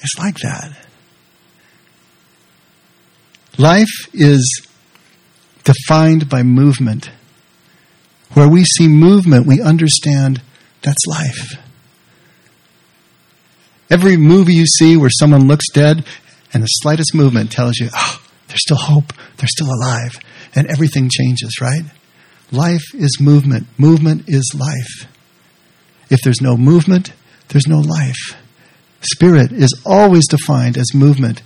It's 0.00 0.18
like 0.18 0.36
that. 0.38 0.86
Life 3.56 4.08
is 4.12 4.66
defined 5.64 6.28
by 6.28 6.42
movement. 6.42 7.10
Where 8.34 8.48
we 8.48 8.64
see 8.64 8.86
movement, 8.86 9.46
we 9.46 9.60
understand 9.60 10.42
that's 10.82 11.06
life. 11.06 11.56
Every 13.90 14.16
movie 14.16 14.54
you 14.54 14.66
see 14.66 14.96
where 14.96 15.10
someone 15.10 15.48
looks 15.48 15.68
dead 15.72 16.04
and 16.52 16.62
the 16.62 16.66
slightest 16.66 17.14
movement 17.14 17.50
tells 17.50 17.78
you, 17.78 17.88
oh, 17.92 18.22
there's 18.48 18.62
still 18.62 18.76
hope, 18.76 19.12
they're 19.36 19.48
still 19.48 19.68
alive, 19.68 20.18
and 20.54 20.66
everything 20.68 21.08
changes, 21.10 21.58
right? 21.60 21.82
Life 22.50 22.94
is 22.94 23.20
movement. 23.20 23.66
Movement 23.76 24.24
is 24.26 24.54
life. 24.58 25.10
If 26.10 26.20
there's 26.24 26.40
no 26.40 26.56
movement, 26.56 27.12
there's 27.48 27.66
no 27.66 27.80
life. 27.80 28.36
Spirit 29.02 29.52
is 29.52 29.72
always 29.84 30.26
defined 30.26 30.76
as 30.76 30.94
movement. 30.94 31.42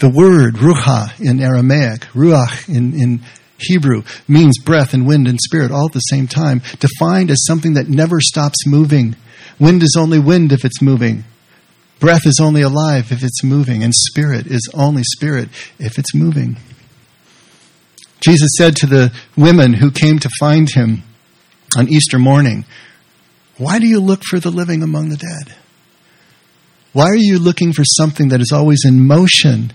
The 0.00 0.10
word 0.10 0.54
ruha 0.56 1.18
in 1.20 1.40
Aramaic, 1.40 2.02
ruach 2.12 2.68
in, 2.68 2.98
in 2.98 3.20
Hebrew, 3.58 4.02
means 4.26 4.58
breath 4.58 4.92
and 4.92 5.06
wind 5.06 5.28
and 5.28 5.40
spirit 5.40 5.70
all 5.70 5.86
at 5.86 5.92
the 5.92 6.00
same 6.00 6.26
time, 6.26 6.60
defined 6.78 7.30
as 7.30 7.44
something 7.46 7.74
that 7.74 7.88
never 7.88 8.20
stops 8.20 8.66
moving. 8.66 9.16
Wind 9.58 9.82
is 9.82 9.96
only 9.98 10.18
wind 10.18 10.52
if 10.52 10.64
it's 10.64 10.82
moving. 10.82 11.24
Breath 11.98 12.26
is 12.26 12.40
only 12.40 12.60
alive 12.60 13.10
if 13.10 13.22
it's 13.22 13.42
moving, 13.42 13.82
and 13.82 13.94
spirit 13.94 14.46
is 14.46 14.68
only 14.74 15.02
spirit 15.02 15.48
if 15.78 15.98
it's 15.98 16.14
moving. 16.14 16.56
Jesus 18.20 18.50
said 18.56 18.76
to 18.76 18.86
the 18.86 19.12
women 19.36 19.74
who 19.74 19.90
came 19.90 20.18
to 20.18 20.30
find 20.40 20.68
him 20.72 21.02
on 21.76 21.88
Easter 21.88 22.18
morning, 22.18 22.64
Why 23.58 23.78
do 23.78 23.86
you 23.86 24.00
look 24.00 24.22
for 24.24 24.40
the 24.40 24.50
living 24.50 24.82
among 24.82 25.08
the 25.08 25.16
dead? 25.16 25.56
Why 26.92 27.06
are 27.06 27.16
you 27.16 27.38
looking 27.38 27.72
for 27.72 27.84
something 27.84 28.28
that 28.28 28.40
is 28.40 28.52
always 28.52 28.84
in 28.86 29.06
motion 29.06 29.72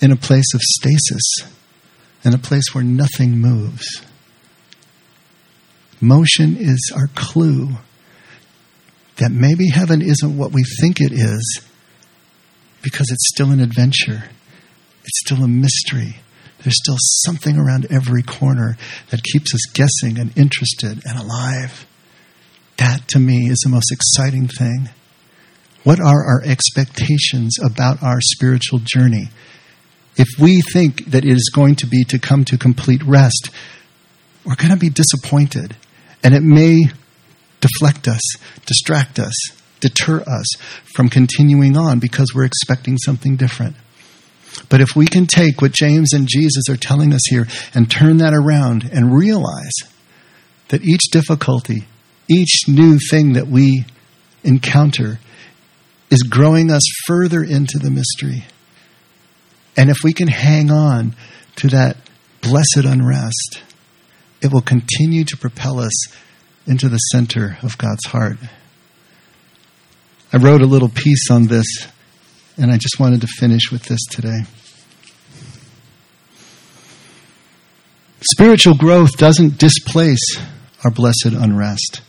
in 0.00 0.10
a 0.12 0.16
place 0.16 0.54
of 0.54 0.62
stasis, 0.62 1.52
in 2.24 2.32
a 2.32 2.38
place 2.38 2.74
where 2.74 2.84
nothing 2.84 3.38
moves? 3.38 4.02
Motion 6.00 6.56
is 6.56 6.92
our 6.96 7.08
clue 7.14 7.70
that 9.16 9.30
maybe 9.30 9.68
heaven 9.68 10.00
isn't 10.00 10.38
what 10.38 10.52
we 10.52 10.62
think 10.80 11.00
it 11.00 11.12
is 11.12 11.60
because 12.82 13.10
it's 13.10 13.28
still 13.28 13.50
an 13.50 13.60
adventure, 13.60 14.30
it's 15.04 15.20
still 15.20 15.42
a 15.42 15.48
mystery 15.48 16.16
there's 16.62 16.78
still 16.82 16.96
something 16.98 17.56
around 17.56 17.86
every 17.90 18.22
corner 18.22 18.76
that 19.10 19.22
keeps 19.22 19.54
us 19.54 19.60
guessing 19.72 20.18
and 20.18 20.36
interested 20.36 21.00
and 21.06 21.18
alive. 21.18 21.86
That 22.78 23.06
to 23.08 23.18
me 23.18 23.48
is 23.48 23.60
the 23.62 23.70
most 23.70 23.92
exciting 23.92 24.48
thing. 24.48 24.88
What 25.84 26.00
are 26.00 26.24
our 26.24 26.42
expectations 26.44 27.56
about 27.64 28.02
our 28.02 28.20
spiritual 28.20 28.80
journey? 28.82 29.30
If 30.16 30.28
we 30.40 30.60
think 30.60 31.06
that 31.06 31.24
it 31.24 31.32
is 31.32 31.50
going 31.54 31.76
to 31.76 31.86
be 31.86 32.04
to 32.04 32.18
come 32.18 32.44
to 32.46 32.58
complete 32.58 33.02
rest, 33.04 33.50
we're 34.44 34.56
going 34.56 34.72
to 34.72 34.76
be 34.76 34.90
disappointed. 34.90 35.76
And 36.24 36.34
it 36.34 36.42
may 36.42 36.86
deflect 37.60 38.08
us, 38.08 38.20
distract 38.66 39.18
us, 39.18 39.34
deter 39.80 40.20
us 40.22 40.46
from 40.94 41.08
continuing 41.08 41.76
on 41.76 42.00
because 42.00 42.32
we're 42.34 42.44
expecting 42.44 42.98
something 42.98 43.36
different. 43.36 43.76
But 44.68 44.80
if 44.80 44.96
we 44.96 45.06
can 45.06 45.26
take 45.26 45.60
what 45.60 45.72
James 45.72 46.12
and 46.12 46.28
Jesus 46.28 46.68
are 46.68 46.76
telling 46.76 47.12
us 47.12 47.22
here 47.28 47.46
and 47.74 47.90
turn 47.90 48.18
that 48.18 48.34
around 48.34 48.88
and 48.92 49.14
realize 49.14 49.74
that 50.68 50.84
each 50.84 51.10
difficulty, 51.10 51.86
each 52.28 52.68
new 52.68 52.98
thing 53.10 53.34
that 53.34 53.48
we 53.48 53.84
encounter 54.44 55.20
is 56.10 56.22
growing 56.22 56.70
us 56.70 56.82
further 57.06 57.42
into 57.42 57.78
the 57.78 57.90
mystery. 57.90 58.44
And 59.76 59.90
if 59.90 59.98
we 60.02 60.12
can 60.12 60.28
hang 60.28 60.70
on 60.70 61.14
to 61.56 61.68
that 61.68 61.96
blessed 62.40 62.84
unrest, 62.84 63.62
it 64.40 64.52
will 64.52 64.62
continue 64.62 65.24
to 65.24 65.36
propel 65.36 65.80
us 65.80 65.92
into 66.66 66.88
the 66.88 66.98
center 66.98 67.58
of 67.62 67.78
God's 67.78 68.06
heart. 68.06 68.38
I 70.32 70.36
wrote 70.36 70.60
a 70.60 70.66
little 70.66 70.88
piece 70.88 71.30
on 71.30 71.46
this 71.46 71.66
and 72.58 72.72
I 72.72 72.76
just 72.76 72.98
wanted 72.98 73.20
to 73.20 73.28
finish 73.28 73.70
with 73.70 73.84
this 73.84 74.00
today. 74.10 74.40
Spiritual 78.20 78.74
growth 78.74 79.16
doesn't 79.16 79.58
displace 79.58 80.38
our 80.84 80.90
blessed 80.90 81.32
unrest. 81.32 82.02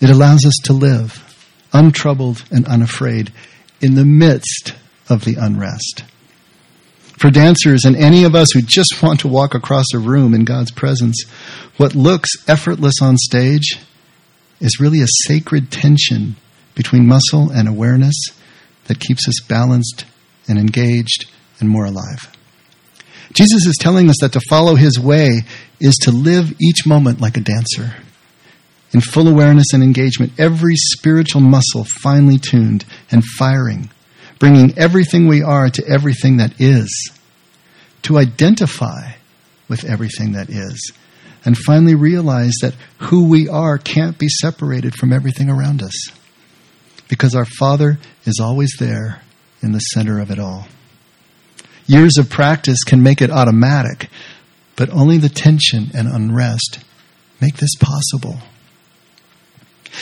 It 0.00 0.10
allows 0.10 0.44
us 0.44 0.54
to 0.64 0.74
live 0.74 1.22
untroubled 1.72 2.44
and 2.50 2.66
unafraid 2.66 3.32
in 3.80 3.94
the 3.94 4.04
midst 4.04 4.74
of 5.08 5.24
the 5.24 5.36
unrest. 5.38 6.04
For 7.18 7.30
dancers 7.30 7.84
and 7.84 7.96
any 7.96 8.24
of 8.24 8.34
us 8.34 8.52
who 8.52 8.60
just 8.60 9.02
want 9.02 9.20
to 9.20 9.28
walk 9.28 9.54
across 9.54 9.86
a 9.94 9.98
room 9.98 10.34
in 10.34 10.44
God's 10.44 10.70
presence, 10.70 11.24
what 11.78 11.94
looks 11.94 12.30
effortless 12.46 13.00
on 13.00 13.16
stage 13.16 13.78
is 14.60 14.80
really 14.80 15.00
a 15.00 15.06
sacred 15.24 15.70
tension 15.70 16.36
between 16.74 17.06
muscle 17.06 17.50
and 17.50 17.68
awareness 17.68 18.14
that 18.86 19.00
keeps 19.00 19.28
us 19.28 19.40
balanced 19.46 20.04
and 20.48 20.58
engaged 20.58 21.30
and 21.60 21.68
more 21.68 21.84
alive. 21.84 22.32
Jesus 23.32 23.66
is 23.66 23.76
telling 23.78 24.08
us 24.08 24.16
that 24.20 24.32
to 24.32 24.40
follow 24.48 24.76
his 24.76 24.98
way 24.98 25.40
is 25.80 25.96
to 26.02 26.10
live 26.10 26.54
each 26.60 26.86
moment 26.86 27.20
like 27.20 27.36
a 27.36 27.40
dancer. 27.40 27.96
In 28.92 29.00
full 29.00 29.28
awareness 29.28 29.72
and 29.72 29.82
engagement, 29.82 30.32
every 30.38 30.76
spiritual 30.76 31.40
muscle 31.40 31.84
finely 32.02 32.38
tuned 32.38 32.84
and 33.10 33.22
firing, 33.38 33.90
bringing 34.38 34.78
everything 34.78 35.26
we 35.26 35.42
are 35.42 35.68
to 35.70 35.86
everything 35.86 36.36
that 36.36 36.60
is, 36.60 37.10
to 38.02 38.16
identify 38.16 39.12
with 39.68 39.84
everything 39.84 40.32
that 40.32 40.48
is, 40.48 40.92
and 41.44 41.58
finally 41.58 41.94
realize 41.94 42.54
that 42.62 42.74
who 42.98 43.28
we 43.28 43.48
are 43.48 43.76
can't 43.76 44.18
be 44.18 44.28
separated 44.28 44.94
from 44.94 45.12
everything 45.12 45.50
around 45.50 45.82
us 45.82 46.10
because 47.08 47.34
our 47.34 47.44
Father 47.44 47.98
is 48.24 48.40
always 48.40 48.72
there 48.78 49.22
in 49.62 49.72
the 49.72 49.78
center 49.78 50.20
of 50.20 50.30
it 50.30 50.38
all. 50.38 50.66
Years 51.86 52.18
of 52.18 52.28
practice 52.28 52.82
can 52.84 53.02
make 53.02 53.22
it 53.22 53.30
automatic, 53.30 54.08
but 54.74 54.90
only 54.90 55.18
the 55.18 55.28
tension 55.28 55.90
and 55.94 56.08
unrest 56.08 56.80
make 57.40 57.56
this 57.56 57.74
possible. 57.78 58.38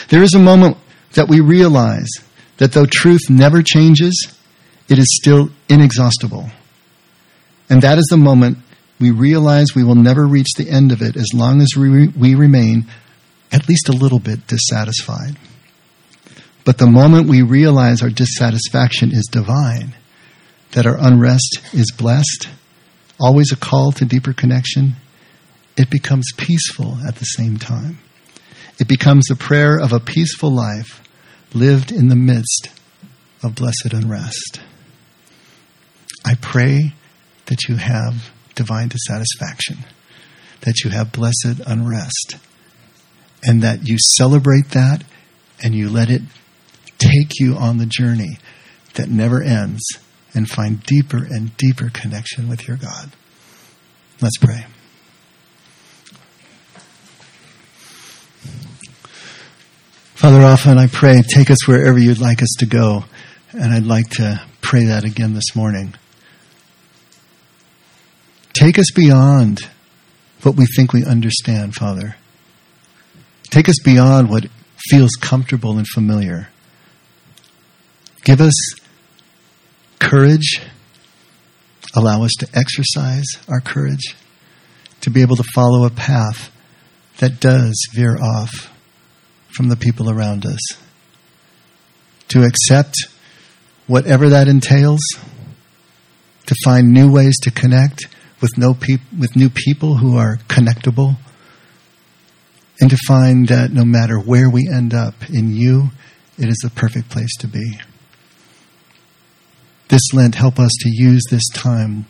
There 0.09 0.23
is 0.23 0.35
a 0.35 0.39
moment 0.39 0.79
that 1.13 1.29
we 1.29 1.41
realize 1.41 2.09
that 2.57 2.73
though 2.73 2.87
truth 2.87 3.29
never 3.29 3.63
changes, 3.63 4.35
it 4.89 4.99
is 4.99 5.19
still 5.21 5.51
inexhaustible. 5.69 6.49
And 7.69 7.83
that 7.83 7.99
is 7.99 8.07
the 8.11 8.17
moment 8.17 8.59
we 9.01 9.11
realize 9.11 9.75
we 9.75 9.85
will 9.85 9.95
never 9.95 10.27
reach 10.27 10.53
the 10.57 10.71
end 10.71 10.93
of 10.93 11.03
it 11.03 11.17
as 11.17 11.29
long 11.35 11.61
as 11.61 11.69
we, 11.77 12.09
we 12.09 12.35
remain 12.35 12.87
at 13.53 13.69
least 13.69 13.89
a 13.89 13.93
little 13.93 14.19
bit 14.19 14.47
dissatisfied. 14.47 15.37
But 16.65 16.79
the 16.79 16.87
moment 16.87 17.29
we 17.29 17.43
realize 17.43 18.03
our 18.03 18.11
dissatisfaction 18.11 19.13
is 19.13 19.29
divine, 19.31 19.95
that 20.73 20.87
our 20.87 20.97
unrest 20.99 21.61
is 21.73 21.93
blessed, 21.97 22.49
always 23.21 23.53
a 23.53 23.57
call 23.57 23.93
to 23.93 24.05
deeper 24.05 24.33
connection, 24.33 24.97
it 25.77 25.91
becomes 25.91 26.27
peaceful 26.37 26.99
at 27.07 27.17
the 27.17 27.25
same 27.25 27.59
time. 27.59 27.99
It 28.79 28.89
becomes 28.89 29.27
the 29.27 29.37
prayer 29.37 29.79
of 29.79 29.93
a 29.93 30.01
peaceful 30.01 30.51
life 30.51 31.03
lived 31.53 31.93
in 31.93 32.09
the 32.09 32.17
midst 32.17 32.71
of 33.43 33.55
blessed 33.55 33.93
unrest. 33.93 34.61
I 36.25 36.35
pray 36.37 36.95
that 37.47 37.69
you 37.69 37.77
have 37.77 38.33
divine 38.55 38.89
dissatisfaction, 38.89 39.85
that 40.63 40.83
you 40.83 40.91
have 40.91 41.13
blessed 41.13 41.61
unrest, 41.67 42.37
and 43.43 43.63
that 43.63 43.87
you 43.87 43.99
celebrate 44.17 44.71
that 44.71 45.05
and 45.63 45.75
you 45.75 45.91
let 45.91 46.11
it 46.11 46.23
take 47.05 47.39
you 47.39 47.55
on 47.57 47.79
the 47.79 47.87
journey 47.87 48.39
that 48.95 49.09
never 49.09 49.43
ends 49.43 49.83
and 50.35 50.49
find 50.49 50.83
deeper 50.83 51.19
and 51.19 51.57
deeper 51.57 51.91
connection 51.91 52.49
with 52.49 52.67
your 52.67 52.77
God. 52.77 53.13
Let's 54.21 54.39
pray. 54.39 54.67
Father, 60.15 60.43
often 60.43 60.79
I 60.79 60.87
pray, 60.87 61.23
take 61.23 61.51
us 61.51 61.69
wherever 61.69 61.99
you'd 61.99 62.21
like 62.21 62.43
us 62.43 62.55
to 62.59 62.67
go. 62.67 63.05
And 63.53 63.73
I'd 63.73 63.87
like 63.87 64.11
to 64.11 64.43
pray 64.63 64.85
that 64.85 65.05
again 65.05 65.35
this 65.35 65.55
morning. 65.55 65.95
Take 68.53 68.79
us 68.79 68.91
beyond 68.95 69.61
what 70.43 70.57
we 70.57 70.67
think 70.67 70.93
we 70.93 71.05
understand, 71.05 71.75
Father. 71.75 72.17
Take 73.51 73.69
us 73.69 73.79
beyond 73.85 74.31
what 74.31 74.47
feels 74.79 75.11
comfortable 75.21 75.77
and 75.77 75.87
familiar. 75.87 76.49
Give 78.25 78.41
us 78.41 78.55
courage. 79.99 80.61
Allow 81.95 82.25
us 82.25 82.33
to 82.41 82.49
exercise 82.55 83.27
our 83.49 83.61
courage 83.61 84.17
to 85.03 85.11
be 85.11 85.21
able 85.21 85.37
to 85.37 85.45
follow 85.55 85.85
a 85.85 85.91
path 85.91 86.51
that 87.19 87.39
does 87.39 87.75
veer 87.95 88.17
off 88.17 88.73
from 89.49 89.69
the 89.69 89.77
people 89.77 90.11
around 90.11 90.47
us. 90.47 90.61
To 92.29 92.43
accept 92.43 92.97
whatever 93.87 94.31
that 94.31 94.49
entails, 94.49 95.03
to 96.47 96.55
find 96.65 96.93
new 96.93 97.13
ways 97.13 97.39
to 97.43 97.51
connect 97.51 98.09
with, 98.41 98.57
no 98.57 98.73
peop- 98.73 99.13
with 99.17 99.37
new 99.37 99.51
people 99.51 99.99
who 99.99 100.17
are 100.17 100.39
connectable, 100.49 101.17
and 102.81 102.91
to 102.91 102.97
find 103.07 103.49
that 103.49 103.71
no 103.71 103.85
matter 103.85 104.19
where 104.19 104.49
we 104.51 104.69
end 104.73 104.95
up 104.95 105.15
in 105.29 105.55
you, 105.55 105.91
it 106.39 106.49
is 106.49 106.59
the 106.63 106.71
perfect 106.71 107.11
place 107.11 107.37
to 107.39 107.47
be. 107.47 107.79
This 109.89 110.13
Lent, 110.13 110.35
help 110.35 110.59
us 110.59 110.71
to 110.81 110.91
use 110.91 111.23
this 111.31 111.49
time 111.53 112.07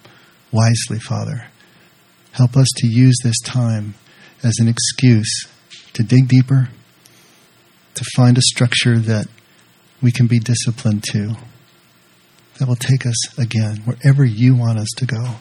wisely, 0.52 0.98
Father. 0.98 1.46
Help 2.32 2.56
us 2.56 2.68
to 2.76 2.86
use 2.86 3.16
this 3.22 3.40
time 3.44 3.94
as 4.42 4.58
an 4.58 4.68
excuse 4.68 5.48
to 5.92 6.02
dig 6.02 6.28
deeper, 6.28 6.68
to 7.94 8.04
find 8.16 8.36
a 8.38 8.42
structure 8.42 8.98
that 8.98 9.26
we 10.02 10.12
can 10.12 10.26
be 10.26 10.38
disciplined 10.38 11.02
to, 11.04 11.36
that 12.58 12.68
will 12.68 12.76
take 12.76 13.06
us 13.06 13.38
again 13.38 13.78
wherever 13.84 14.24
you 14.24 14.54
want 14.54 14.78
us 14.78 14.88
to 14.96 15.06
go, 15.06 15.36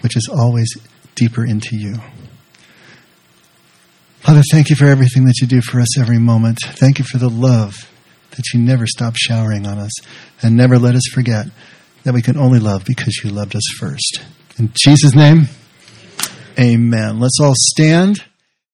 which 0.00 0.16
is 0.16 0.28
always 0.32 0.68
deeper 1.14 1.44
into 1.44 1.76
you. 1.76 1.96
Father, 4.20 4.42
thank 4.50 4.70
you 4.70 4.76
for 4.76 4.86
everything 4.86 5.24
that 5.24 5.38
you 5.40 5.46
do 5.46 5.60
for 5.60 5.80
us 5.80 5.98
every 5.98 6.18
moment. 6.18 6.58
Thank 6.62 6.98
you 6.98 7.04
for 7.04 7.18
the 7.18 7.30
love 7.30 7.90
that 8.32 8.52
you 8.52 8.60
never 8.60 8.86
stop 8.86 9.14
showering 9.16 9.66
on 9.66 9.78
us 9.78 9.92
and 10.42 10.56
never 10.56 10.78
let 10.78 10.94
us 10.94 11.06
forget 11.12 11.46
that 12.04 12.14
we 12.14 12.22
can 12.22 12.36
only 12.36 12.58
love 12.58 12.84
because 12.84 13.20
you 13.22 13.30
loved 13.30 13.54
us 13.54 13.68
first. 13.78 14.20
In 14.58 14.70
Jesus' 14.74 15.14
name, 15.14 15.48
amen. 16.58 17.20
Let's 17.20 17.38
all 17.40 17.54
stand. 17.56 18.24